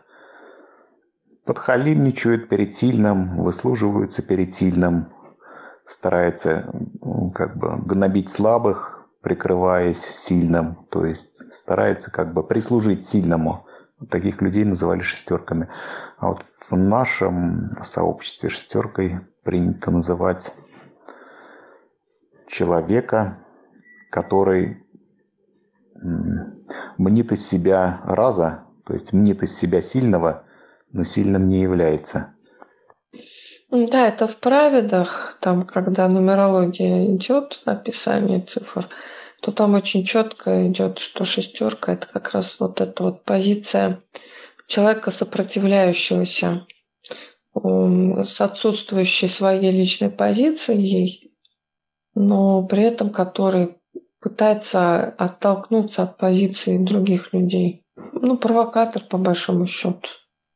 [1.44, 5.08] Подхалимничают перед сильным, выслуживаются перед сильным,
[5.86, 6.72] стараются
[7.36, 13.66] как бы гнобить слабых, прикрываясь сильным, то есть стараются как бы прислужить сильному.
[14.10, 15.68] Таких людей называли шестерками.
[16.18, 20.54] А вот в нашем сообществе шестеркой принято называть
[22.54, 23.40] человека,
[24.12, 24.86] который
[26.98, 30.46] мнит из себя раза, то есть мнит из себя сильного,
[30.92, 32.36] но сильным не является.
[33.72, 38.88] Да, это в праведах, там, когда нумерология идет, описание цифр,
[39.42, 44.04] то там очень четко идет, что шестерка это как раз вот эта вот позиция
[44.68, 46.68] человека сопротивляющегося
[47.56, 51.23] с отсутствующей своей личной позицией,
[52.16, 53.78] но при этом который
[54.20, 57.86] пытается оттолкнуться от позиции других людей.
[57.96, 60.08] Ну, провокатор, по большому счету,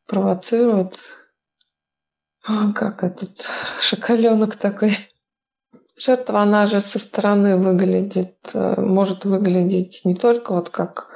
[0.08, 0.98] провоцирует.
[2.46, 3.46] А, как этот
[3.80, 4.98] шоколенок такой.
[5.98, 11.10] Жертва, она же со стороны выглядит, э, может выглядеть не только вот как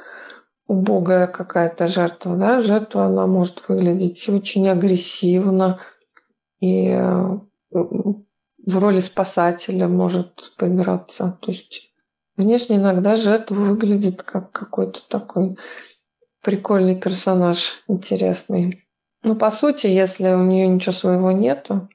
[0.66, 5.80] убогая какая-то жертва, да, жертва, она может выглядеть очень агрессивно
[6.60, 7.38] и э,
[8.64, 11.38] в роли спасателя может поиграться.
[11.40, 11.92] То есть
[12.36, 15.56] внешне иногда жертва выглядит как какой-то такой
[16.42, 18.86] прикольный персонаж, интересный.
[19.22, 21.88] Но по сути, если у нее ничего своего нету,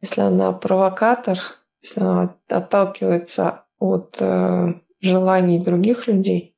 [0.00, 1.38] если она провокатор,
[1.80, 6.56] если она отталкивается от э, желаний других людей,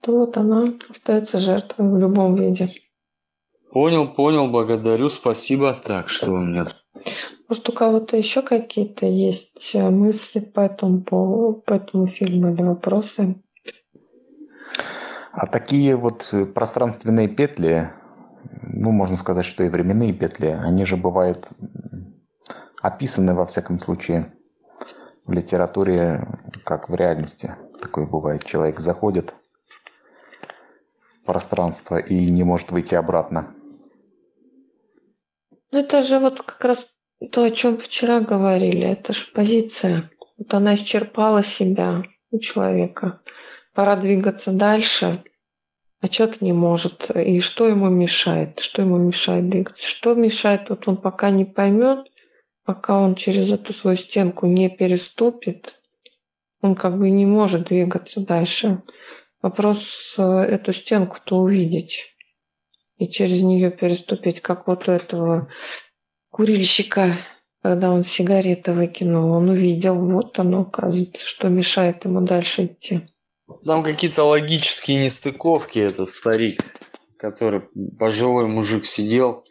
[0.00, 2.72] то вот она остается жертвой в любом виде.
[3.70, 5.74] Понял, понял, благодарю, спасибо.
[5.74, 6.64] Так, что у меня?
[7.48, 12.62] Может, у кого-то еще какие-то есть э, мысли по этому, по, по этому фильму или
[12.62, 13.42] вопросы?
[15.32, 17.90] А такие вот э, пространственные петли,
[18.62, 21.48] ну, можно сказать, что и временные петли, они же бывают
[22.82, 24.30] описаны, во всяком случае,
[25.24, 26.28] в литературе,
[26.64, 27.56] как в реальности.
[27.80, 28.44] Такое бывает.
[28.44, 29.34] Человек заходит
[31.24, 33.54] пространство и не может выйти обратно.
[35.70, 36.86] Ну, это же вот как раз
[37.26, 38.82] то, о чем вчера говорили.
[38.82, 40.10] Это же позиция.
[40.36, 43.20] Вот она исчерпала себя у человека.
[43.74, 45.22] Пора двигаться дальше,
[46.00, 47.10] а человек не может.
[47.10, 48.60] И что ему мешает?
[48.60, 49.84] Что ему мешает двигаться?
[49.84, 50.70] Что мешает?
[50.70, 52.06] Вот он пока не поймет,
[52.64, 55.74] пока он через эту свою стенку не переступит,
[56.60, 58.82] он как бы не может двигаться дальше.
[59.42, 62.10] Вопрос э, эту стенку-то увидеть
[62.96, 65.48] и через нее переступить, как вот у этого
[66.30, 67.12] курильщика,
[67.62, 73.06] когда он сигареты выкинул, он увидел, вот оно, оказывается, что мешает ему дальше идти.
[73.64, 76.62] Там какие-то логические нестыковки, этот старик,
[77.16, 77.62] который
[77.98, 79.44] пожилой мужик сидел,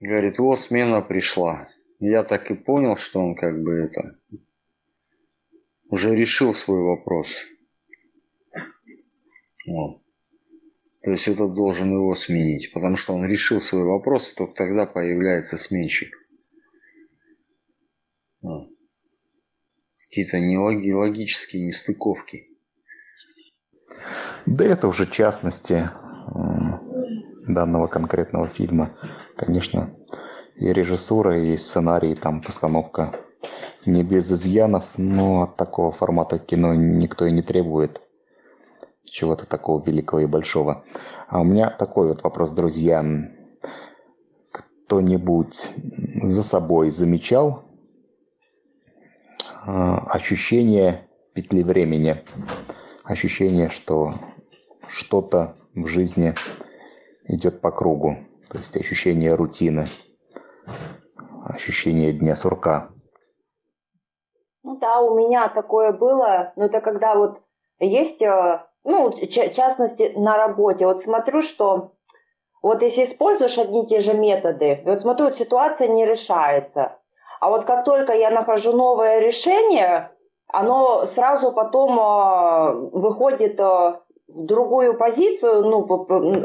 [0.00, 1.68] говорит, о, смена пришла.
[1.98, 4.16] Я так и понял, что он как бы это
[5.88, 7.44] уже решил свой вопрос.
[9.66, 10.01] Вот.
[11.02, 15.56] То есть это должен его сменить, потому что он решил свой вопрос, только тогда появляется
[15.56, 16.14] сменщик.
[18.40, 18.68] Вот.
[19.98, 22.48] Какие-то нелогические нестыковки.
[24.46, 25.90] Да это уже частности
[27.48, 28.96] данного конкретного фильма.
[29.36, 29.96] Конечно,
[30.54, 33.12] и режиссура, и сценарий, и там постановка
[33.86, 38.00] не без изъянов, но от такого формата кино никто и не требует
[39.12, 40.84] чего-то такого великого и большого.
[41.28, 43.04] А у меня такой вот вопрос, друзья.
[44.50, 45.70] Кто-нибудь
[46.22, 47.62] за собой замечал
[49.66, 52.24] э, ощущение петли времени?
[53.04, 54.14] Ощущение, что
[54.88, 56.34] что-то в жизни
[57.24, 58.16] идет по кругу.
[58.48, 59.88] То есть ощущение рутины.
[61.44, 62.88] ощущение дня сурка.
[64.62, 67.42] Ну да, у меня такое было, но это когда вот
[67.78, 70.86] есть, э, ну, в частности, на работе.
[70.86, 71.92] Вот смотрю, что
[72.62, 76.96] вот если используешь одни и те же методы, вот смотрю, вот ситуация не решается.
[77.40, 80.10] А вот как только я нахожу новое решение,
[80.48, 83.64] оно сразу потом э, выходит э,
[84.28, 85.84] в другую позицию, ну,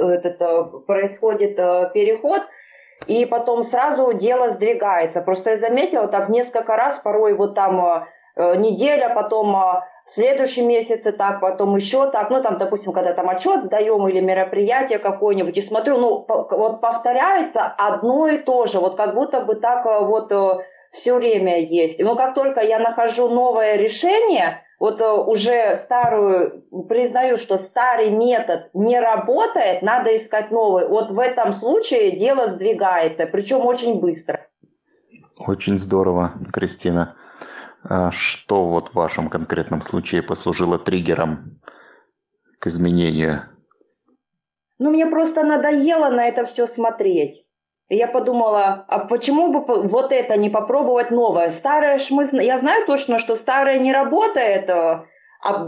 [0.10, 1.56] этот, происходит
[1.94, 2.42] переход,
[3.06, 5.22] и потом сразу дело сдвигается.
[5.22, 9.56] Просто я заметила так несколько раз, порой вот там неделя, потом
[10.08, 14.22] в следующем месяце так, потом еще так, ну там, допустим, когда там отчет сдаем или
[14.22, 19.56] мероприятие какое-нибудь, и смотрю, ну, вот повторяется одно и то же, вот как будто бы
[19.56, 20.60] так э, вот э,
[20.92, 22.00] все время есть.
[22.00, 28.70] Но как только я нахожу новое решение, вот э, уже старую, признаю, что старый метод
[28.74, 30.88] не работает, надо искать новый.
[30.88, 34.48] Вот в этом случае дело сдвигается, причем очень быстро.
[35.46, 37.18] Очень здорово, Кристина.
[37.90, 41.62] А что вот в вашем конкретном случае послужило триггером
[42.60, 43.44] к изменению?
[44.80, 47.46] Ну, мне просто надоело на это все смотреть.
[47.90, 51.50] Я подумала, а почему бы вот это не попробовать новое?
[51.50, 52.26] Старое ж мы...
[52.34, 55.06] Я знаю точно, что старое не работает, а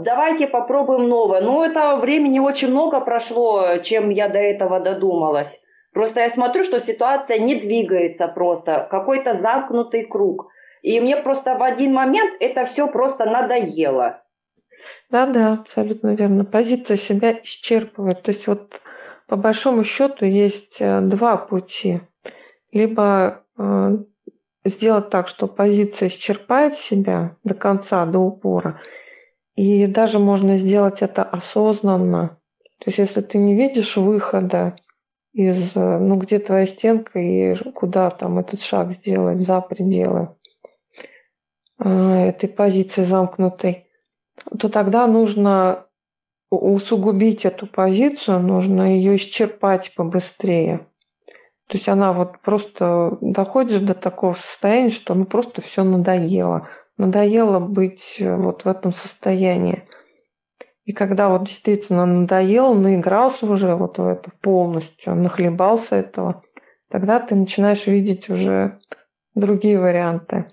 [0.04, 1.40] давайте попробуем новое.
[1.40, 5.60] Но это времени очень много прошло, чем я до этого додумалась.
[5.94, 8.86] Просто я смотрю, что ситуация не двигается просто.
[8.90, 10.48] Какой-то замкнутый круг.
[10.82, 14.22] И мне просто в один момент это все просто надоело.
[15.10, 16.44] Да-да, абсолютно верно.
[16.44, 18.22] Позиция себя исчерпывает.
[18.22, 18.80] То есть вот
[19.26, 22.00] по большому счету есть э, два пути.
[22.72, 23.98] Либо э,
[24.64, 28.80] сделать так, что позиция исчерпает себя до конца, до упора.
[29.56, 32.38] И даже можно сделать это осознанно.
[32.78, 34.76] То есть если ты не видишь выхода
[35.32, 40.30] из, э, ну, где твоя стенка и куда там этот шаг сделать за пределы
[41.80, 43.86] этой позиции замкнутой,
[44.58, 45.86] то тогда нужно
[46.50, 50.86] усугубить эту позицию, нужно ее исчерпать побыстрее.
[51.68, 56.68] То есть она вот просто доходишь до такого состояния, что ну просто все надоело.
[56.96, 59.84] Надоело быть э, вот в этом состоянии.
[60.84, 66.42] И когда вот действительно надоело, наигрался уже вот в это полностью, нахлебался этого,
[66.88, 68.80] тогда ты начинаешь видеть уже
[69.36, 70.46] другие варианты.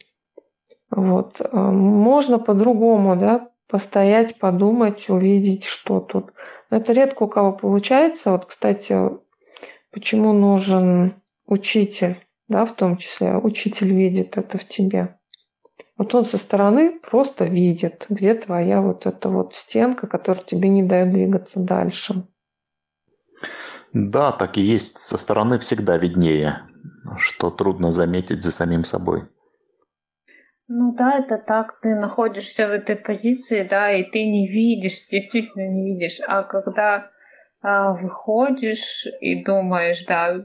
[0.90, 1.42] Вот.
[1.42, 6.34] Э, можно по-другому, да, постоять, подумать, увидеть, что тут.
[6.70, 8.32] Но это редко у кого получается.
[8.32, 8.98] Вот, кстати,
[9.92, 12.18] почему нужен учитель,
[12.48, 13.36] да, в том числе.
[13.36, 15.18] Учитель видит это в тебе.
[15.98, 20.84] Вот он со стороны просто видит, где твоя вот эта вот стенка, которая тебе не
[20.84, 22.28] дает двигаться дальше.
[23.94, 24.98] Да, так и есть.
[24.98, 26.62] Со стороны всегда виднее,
[27.18, 29.28] что трудно заметить за самим собой.
[30.70, 35.68] Ну да, это так, ты находишься в этой позиции, да, и ты не видишь, действительно
[35.70, 36.20] не видишь.
[36.28, 37.10] А когда
[37.62, 40.44] а, выходишь и думаешь, да,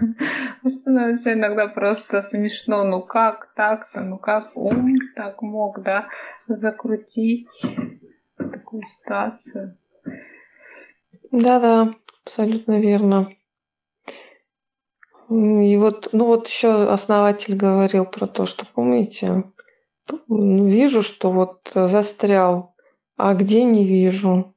[0.66, 6.08] становится иногда просто смешно, ну как так-то, ну как он так мог, да,
[6.46, 7.66] закрутить
[8.36, 9.78] такую ситуацию.
[11.32, 13.30] Да-да, абсолютно верно.
[15.30, 19.42] И вот, ну вот еще основатель говорил про то, что, помните,
[20.28, 22.74] вижу, что вот застрял,
[23.16, 24.50] а где не вижу.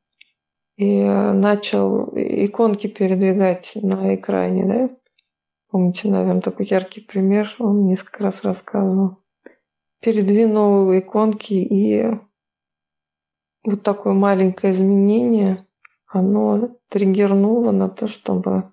[0.78, 4.96] И начал иконки передвигать на экране, да?
[5.70, 9.18] Помните, наверное, такой яркий пример, он несколько раз рассказывал.
[10.00, 12.06] Передвинул иконки, и
[13.64, 15.66] вот такое маленькое изменение,
[16.06, 18.64] оно триггернуло на то, чтобы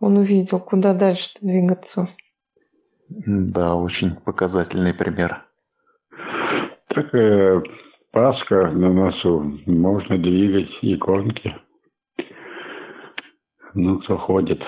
[0.00, 2.08] он увидел, куда дальше двигаться.
[3.08, 5.46] Да, очень показательный пример.
[6.94, 7.62] Так э,
[8.10, 11.54] Пасха на носу, можно двигать иконки.
[13.74, 14.60] Ну, кто ходит.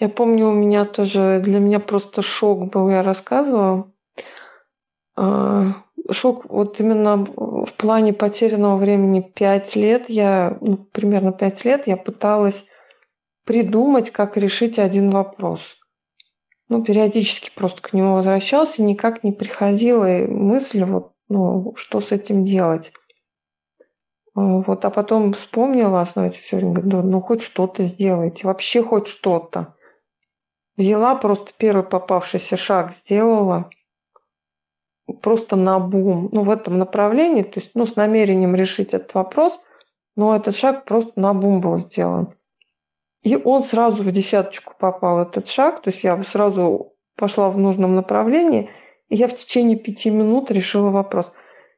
[0.00, 3.92] Я помню, у меня тоже, для меня просто шок был, я рассказывала.
[5.16, 5.74] А,
[6.10, 10.08] шок вот именно в плане потерянного времени пять лет.
[10.08, 12.66] Я, ну, примерно пять лет я пыталась
[13.44, 15.77] придумать, как решить один вопрос
[16.68, 22.44] ну, периодически просто к нему возвращался, никак не приходила мысль, вот, ну, что с этим
[22.44, 22.92] делать.
[24.34, 29.06] А, вот, а потом вспомнила, знаете, все время, говорю, ну, хоть что-то сделайте, вообще хоть
[29.06, 29.74] что-то.
[30.76, 33.70] Взяла просто первый попавшийся шаг, сделала
[35.22, 39.58] просто на бум, ну, в этом направлении, то есть, ну, с намерением решить этот вопрос,
[40.16, 42.34] но этот шаг просто на бум был сделан.
[43.22, 45.82] И он сразу в десяточку попал, этот шаг.
[45.82, 48.70] То есть я сразу пошла в нужном направлении.
[49.08, 51.32] И я в течение пяти минут решила вопрос.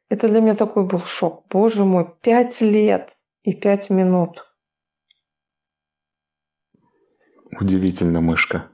[0.09, 1.45] Это для меня такой был шок.
[1.49, 4.47] Боже мой, пять лет и пять минут.
[7.59, 8.71] Удивительно, мышка.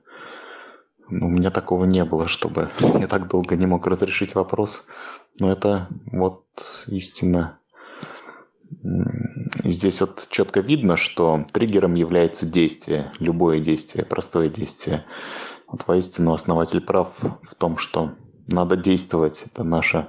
[1.08, 4.86] У меня такого не было, чтобы я так долго не мог разрешить вопрос.
[5.38, 6.46] Но это вот
[6.88, 7.60] истина.
[9.64, 15.04] Здесь вот четко видно, что триггером является действие, любое действие, простое действие.
[15.66, 18.14] Вот воистину основатель прав в том, что
[18.46, 19.44] надо действовать.
[19.46, 20.08] Это наше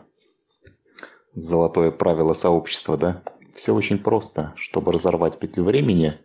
[1.33, 3.23] золотое правило сообщества, да?
[3.53, 4.53] Все очень просто.
[4.55, 6.19] Чтобы разорвать петлю времени,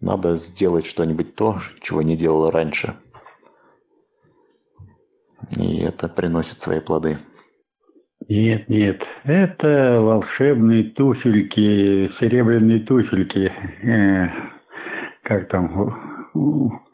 [0.00, 2.96] надо сделать что-нибудь то, чего не делал раньше.
[5.56, 7.18] И это приносит свои плоды.
[8.34, 13.52] Нет, нет, это волшебные туфельки, серебряные туфельки.
[13.82, 14.28] Э,
[15.22, 16.30] как там,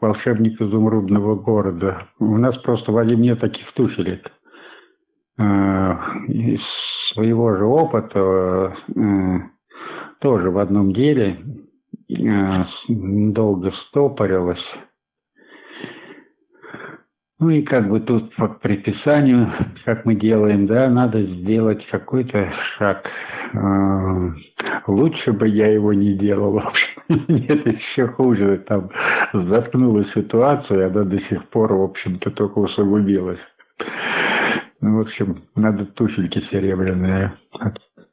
[0.01, 2.09] волшебник изумрудного города.
[2.19, 4.29] У нас просто, Вадим, нет таких туфелек.
[5.37, 5.95] Э,
[6.27, 6.59] из
[7.13, 9.37] своего же опыта э,
[10.19, 11.39] тоже в одном деле
[12.09, 14.65] э, долго стопорилось
[17.39, 19.51] ну и как бы тут по предписанию,
[19.85, 23.05] как мы делаем, да, надо сделать какой-то шаг.
[23.53, 24.31] А,
[24.87, 26.61] лучше бы я его не делал.
[27.09, 28.63] Нет, еще хуже.
[28.67, 28.89] Там
[29.33, 33.39] заткнула ситуацию, и она до сих пор, в общем-то, только усугубилась.
[34.81, 37.33] Ну, в общем, надо туфельки серебряные.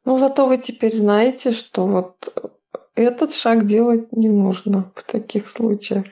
[0.05, 2.15] Ну, зато вы теперь знаете, что вот
[2.95, 6.05] этот шаг делать не нужно в таких случаях.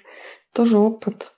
[0.53, 1.31] Тоже опыт.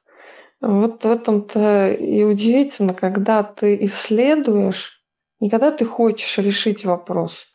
[0.60, 5.02] Вот в этом-то и удивительно, когда ты исследуешь,
[5.38, 7.46] не когда ты хочешь решить вопрос.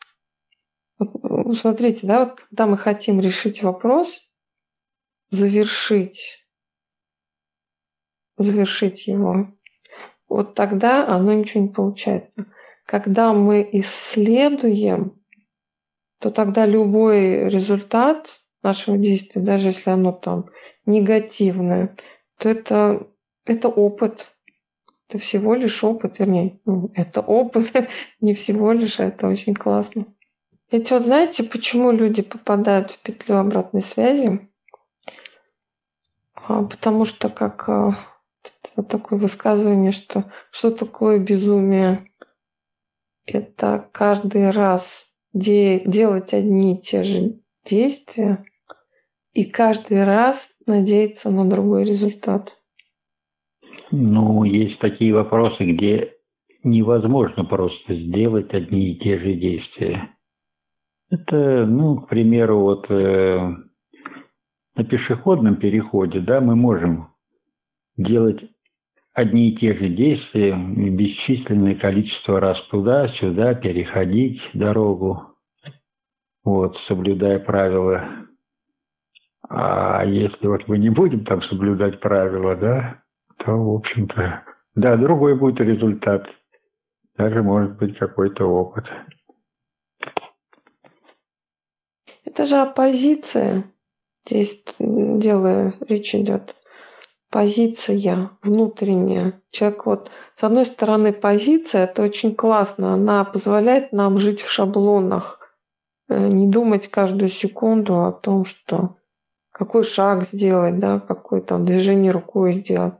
[0.98, 4.22] Вот, смотрите, да, вот когда мы хотим решить вопрос,
[5.30, 6.46] завершить,
[8.38, 9.48] завершить его,
[10.28, 12.46] вот тогда оно ничего не получается.
[12.86, 15.20] Когда мы исследуем,
[16.20, 20.50] то тогда любой результат нашего действия, даже если оно там
[20.86, 21.96] негативное,
[22.38, 23.06] то это,
[23.44, 24.36] это опыт.
[25.08, 27.72] Это всего лишь опыт, вернее, ну, это опыт,
[28.20, 30.06] не всего лишь, а это очень классно.
[30.70, 34.48] Ведь вот знаете, почему люди попадают в петлю обратной связи?
[36.34, 37.94] А, потому что как а,
[38.88, 42.10] такое высказывание, что что такое безумие?
[43.26, 48.44] Это каждый раз де- делать одни и те же действия
[49.32, 52.56] и каждый раз надеяться на другой результат?
[53.90, 56.14] Ну, есть такие вопросы, где
[56.64, 60.16] невозможно просто сделать одни и те же действия.
[61.10, 63.54] Это, ну, к примеру, вот э,
[64.76, 67.08] на пешеходном переходе, да, мы можем
[67.96, 68.40] делать
[69.12, 75.36] одни и те же действия бесчисленное количество раз туда-сюда, переходить дорогу,
[76.44, 78.08] вот, соблюдая правила
[79.48, 83.02] а если вот мы не будем там соблюдать правила, да,
[83.38, 86.26] то, в общем-то, да, другой будет результат.
[87.16, 88.84] Даже может быть какой-то опыт.
[92.24, 93.64] Это же оппозиция.
[94.26, 96.56] Здесь дело, речь идет.
[97.30, 99.40] Позиция внутренняя.
[99.50, 102.94] Человек вот, с одной стороны, позиция, это очень классно.
[102.94, 105.40] Она позволяет нам жить в шаблонах.
[106.08, 108.94] Э, не думать каждую секунду о том, что
[109.52, 112.94] какой шаг сделать, да, какое там движение рукой сделать.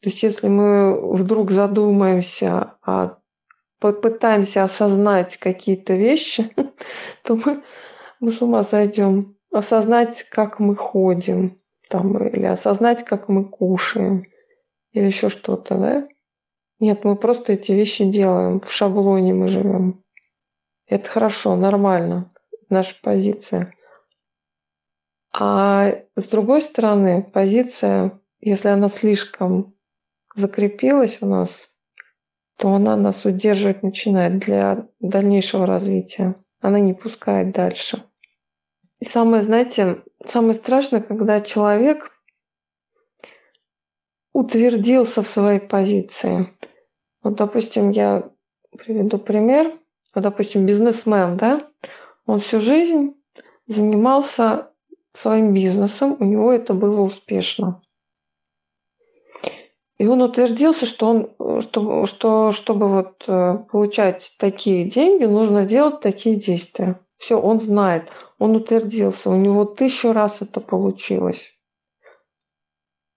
[0.00, 3.18] То есть если мы вдруг задумаемся, а
[3.78, 6.50] попытаемся осознать какие-то вещи,
[7.22, 7.62] то мы,
[8.18, 9.36] мы с ума сойдем.
[9.52, 11.56] Осознать, как мы ходим,
[11.88, 14.22] там, или осознать, как мы кушаем,
[14.92, 16.04] или еще что-то, да?
[16.78, 20.04] Нет, мы просто эти вещи делаем, в шаблоне мы живем.
[20.86, 22.28] Это хорошо, нормально,
[22.68, 23.66] наша позиция–
[25.32, 29.74] а с другой стороны, позиция, если она слишком
[30.34, 31.70] закрепилась у нас,
[32.56, 36.34] то она нас удерживать начинает для дальнейшего развития.
[36.60, 38.04] Она не пускает дальше.
[39.00, 42.12] И самое, знаете, самое страшное, когда человек
[44.32, 46.44] утвердился в своей позиции.
[47.22, 48.30] Вот, допустим, я
[48.76, 49.74] приведу пример.
[50.14, 51.66] Вот, допустим, бизнесмен, да,
[52.26, 53.14] он всю жизнь
[53.66, 54.69] занимался
[55.14, 57.82] своим бизнесом, у него это было успешно.
[60.00, 66.00] И он утвердился, что, он, что, что чтобы вот э, получать такие деньги, нужно делать
[66.00, 66.96] такие действия.
[67.18, 71.54] Все, он знает, он утвердился, у него тысячу раз это получилось.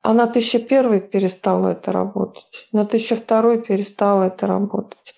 [0.02, 5.16] А на тысяча первый перестала это работать, на тысяча второй перестала это работать.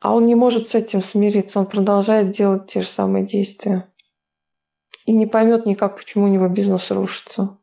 [0.00, 3.89] А он не может с этим смириться, он продолжает делать те же самые действия.
[5.10, 7.58] И не поймет никак, почему у него бизнес рушится.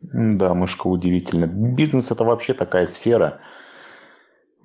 [0.00, 1.46] Да, мышка удивительно.
[1.46, 3.40] Бизнес это вообще такая сфера,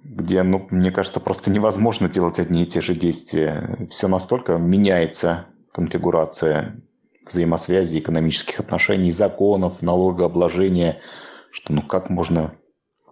[0.03, 3.87] где, ну, мне кажется, просто невозможно делать одни и те же действия.
[3.89, 6.79] Все настолько меняется конфигурация
[7.25, 10.99] взаимосвязи, экономических отношений, законов, налогообложения,
[11.51, 12.53] что ну как можно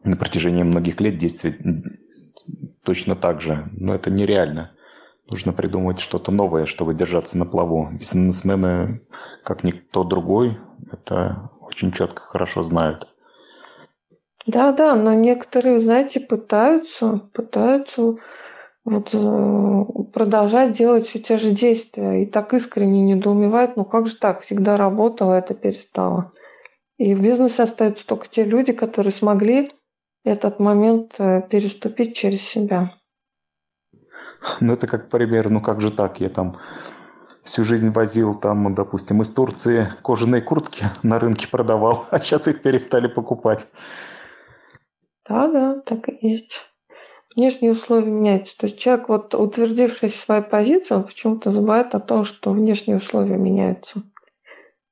[0.04, 1.58] на протяжении многих лет действовать
[2.84, 3.72] точно так же?
[3.72, 4.76] Но это нереально.
[5.32, 7.88] Нужно придумать что-то новое, чтобы держаться на плаву.
[7.94, 9.02] Бизнесмены,
[9.44, 10.58] как никто другой,
[10.92, 13.08] это очень четко, хорошо знают.
[14.46, 18.18] Да, да, но некоторые, знаете, пытаются, пытаются
[18.84, 24.18] вот э, продолжать делать все те же действия и так искренне недоумевают, ну как же
[24.18, 26.34] так, всегда работало, это перестало.
[26.98, 29.70] И в бизнесе остаются только те люди, которые смогли
[30.26, 32.96] этот момент э, переступить через себя.
[34.60, 36.58] Ну это как пример, ну как же так, я там
[37.44, 42.62] всю жизнь возил там, допустим, из Турции кожаные куртки на рынке продавал, а сейчас их
[42.62, 43.68] перестали покупать.
[45.28, 46.62] Да, да, так и есть
[47.36, 48.58] внешние условия меняются.
[48.58, 52.98] То есть человек, вот утвердившись в своей позиции, он почему-то забывает о том, что внешние
[52.98, 54.04] условия меняются.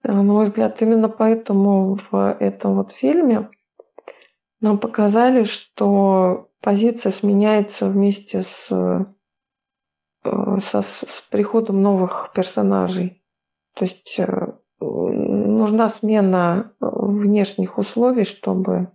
[0.03, 3.49] Э, на мой взгляд, именно поэтому в этом вот фильме
[4.61, 9.05] нам показали, что позиция сменяется вместе с,
[10.23, 13.23] со, с приходом новых персонажей.
[13.73, 18.91] То есть э, нужна смена внешних условий, чтобы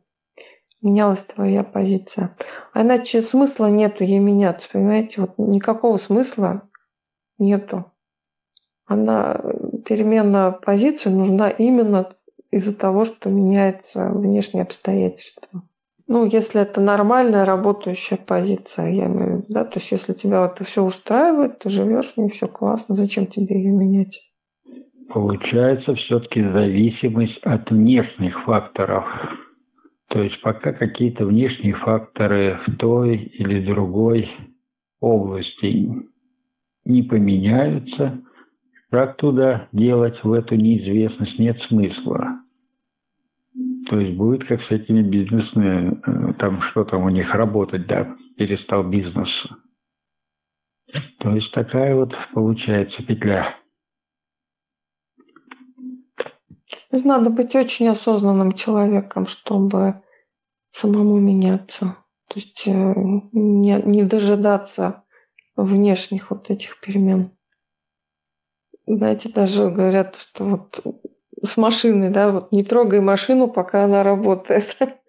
[0.83, 2.33] менялась твоя позиция.
[2.72, 5.22] А иначе смысла нету ей меняться, понимаете?
[5.22, 6.68] Вот никакого смысла
[7.39, 7.91] нету.
[8.87, 9.41] Она,
[9.87, 12.12] перемена позиции нужна именно
[12.51, 15.62] из-за того, что меняются внешние обстоятельства.
[16.07, 20.45] Ну, если это нормальная работающая позиция, я имею в виду, да, то есть если тебя
[20.45, 24.21] это все устраивает, ты живешь ней, все классно, зачем тебе ее менять?
[25.09, 29.05] Получается все-таки зависимость от внешних факторов.
[30.09, 34.31] То есть пока какие-то внешние факторы в той или другой
[35.01, 35.89] области
[36.85, 38.21] не поменяются,
[38.91, 42.43] как туда делать в эту неизвестность нет смысла.
[43.89, 48.17] То есть будет как с этими бизнесами, э, там что там у них работать, да,
[48.37, 49.29] перестал бизнес.
[51.21, 53.57] То есть такая вот получается петля.
[56.91, 60.03] Надо быть очень осознанным человеком, чтобы
[60.73, 61.97] самому меняться.
[62.29, 62.73] То есть э,
[63.33, 65.05] не, не дожидаться
[65.57, 67.31] внешних вот этих перемен.
[68.87, 70.81] Знаете, даже говорят, что вот
[71.45, 74.76] с машиной, да, вот не трогай машину, пока она работает.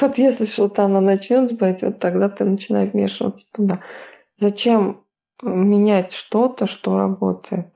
[0.00, 3.82] Вот если что-то она начнет сбавить, вот тогда ты начинаешь вмешиваться туда.
[4.38, 5.04] Зачем
[5.42, 7.68] менять что-то, что работает?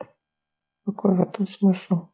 [0.87, 2.09] Какой в этом смысл?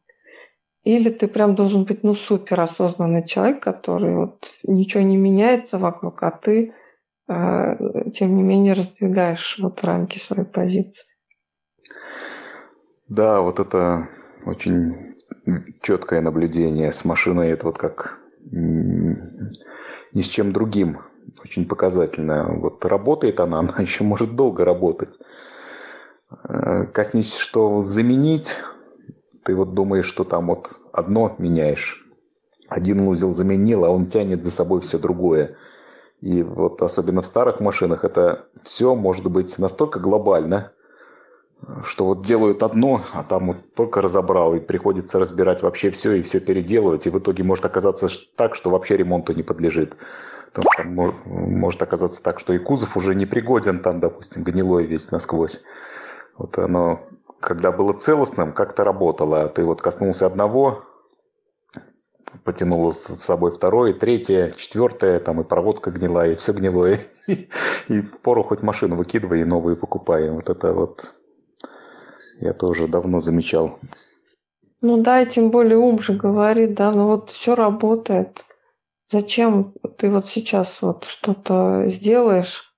[0.83, 6.21] Или ты прям должен быть, ну, супер осознанный человек, который вот ничего не меняется вокруг,
[6.23, 6.73] а ты,
[7.29, 11.05] э, тем не менее, раздвигаешь вот рамки своей позиции.
[13.07, 14.09] Да, вот это
[14.45, 15.12] очень
[15.81, 17.49] четкое наблюдение с машиной.
[17.49, 18.19] Это вот как
[18.51, 20.99] ни с чем другим
[21.43, 22.55] очень показательно.
[22.59, 25.17] Вот работает она, она еще может долго работать.
[26.47, 28.57] Э, коснись, что заменить,
[29.43, 32.05] ты вот думаешь, что там вот одно меняешь,
[32.69, 35.57] один узел заменил, а он тянет за собой все другое.
[36.21, 40.71] И вот особенно в старых машинах это все может быть настолько глобально,
[41.85, 46.21] что вот делают одно, а там вот только разобрал, и приходится разбирать вообще все и
[46.21, 49.95] все переделывать, и в итоге может оказаться так, что вообще ремонту не подлежит.
[50.53, 54.85] Там, там может, может оказаться так, что и кузов уже не пригоден, там, допустим, гнилой
[54.85, 55.63] весь насквозь.
[56.37, 57.07] Вот оно
[57.43, 59.47] когда было целостным, как-то работало.
[59.49, 60.83] Ты вот коснулся одного,
[62.43, 66.99] потянуло с собой второе, третье, четвертое, там и проводка гнила, и все гнилое.
[67.87, 70.29] И в пору хоть машину выкидывай и новые покупай.
[70.29, 71.13] Вот это вот
[72.39, 73.79] я тоже давно замечал.
[74.81, 78.45] Ну да, и тем более ум же говорит, да, ну вот все работает.
[79.07, 82.73] Зачем ты вот сейчас вот что-то сделаешь,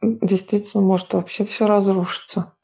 [0.00, 2.54] действительно может вообще все разрушиться.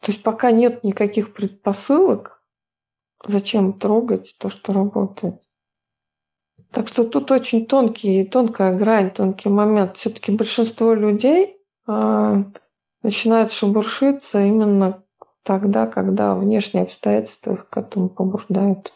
[0.00, 2.42] То есть пока нет никаких предпосылок,
[3.24, 5.42] зачем трогать то, что работает?
[6.70, 9.96] Так что тут очень тонкий, тонкая грань, тонкий момент.
[9.96, 12.44] Все-таки большинство людей, а,
[13.02, 15.04] начинают шебуршиться именно
[15.42, 18.92] тогда, когда внешние обстоятельства их к этому побуждают.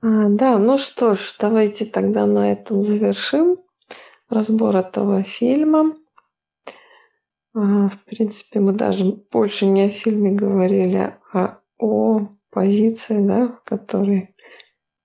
[0.00, 3.56] А, да, ну что ж, давайте тогда на этом завершим
[4.28, 5.94] разбор этого фильма.
[7.54, 13.62] А, в принципе, мы даже больше не о фильме говорили, а о позиции, да, в
[13.64, 14.34] которой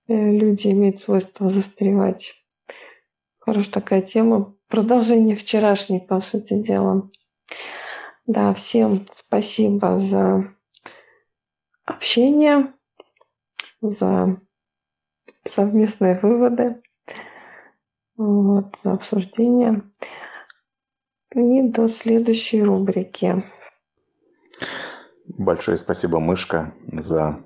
[0.06, 2.34] э, люди имеют свойство застревать.
[3.38, 4.54] Хорошая такая тема.
[4.68, 7.10] Продолжение вчерашней, по сути дела.
[8.28, 10.54] Да, всем спасибо за
[11.86, 12.68] общение,
[13.80, 14.36] за
[15.44, 16.76] совместные выводы,
[18.18, 19.82] вот, за обсуждение.
[21.34, 23.50] И до следующей рубрики.
[25.38, 27.42] Большое спасибо, Мышка, за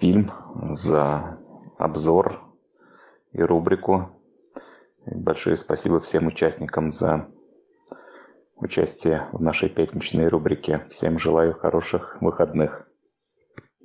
[0.00, 0.32] фильм,
[0.70, 1.38] за
[1.76, 2.40] обзор
[3.32, 4.18] и рубрику.
[5.04, 7.28] Большое спасибо всем участникам за
[8.60, 10.86] участие в нашей пятничной рубрике.
[10.90, 12.88] Всем желаю хороших выходных.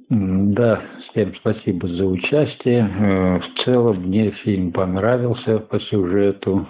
[0.09, 2.81] Да, всем спасибо за участие.
[2.81, 6.67] Э, в целом мне фильм понравился по сюжету.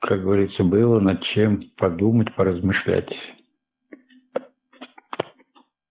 [0.00, 3.08] Как говорится, было над чем подумать, поразмышлять.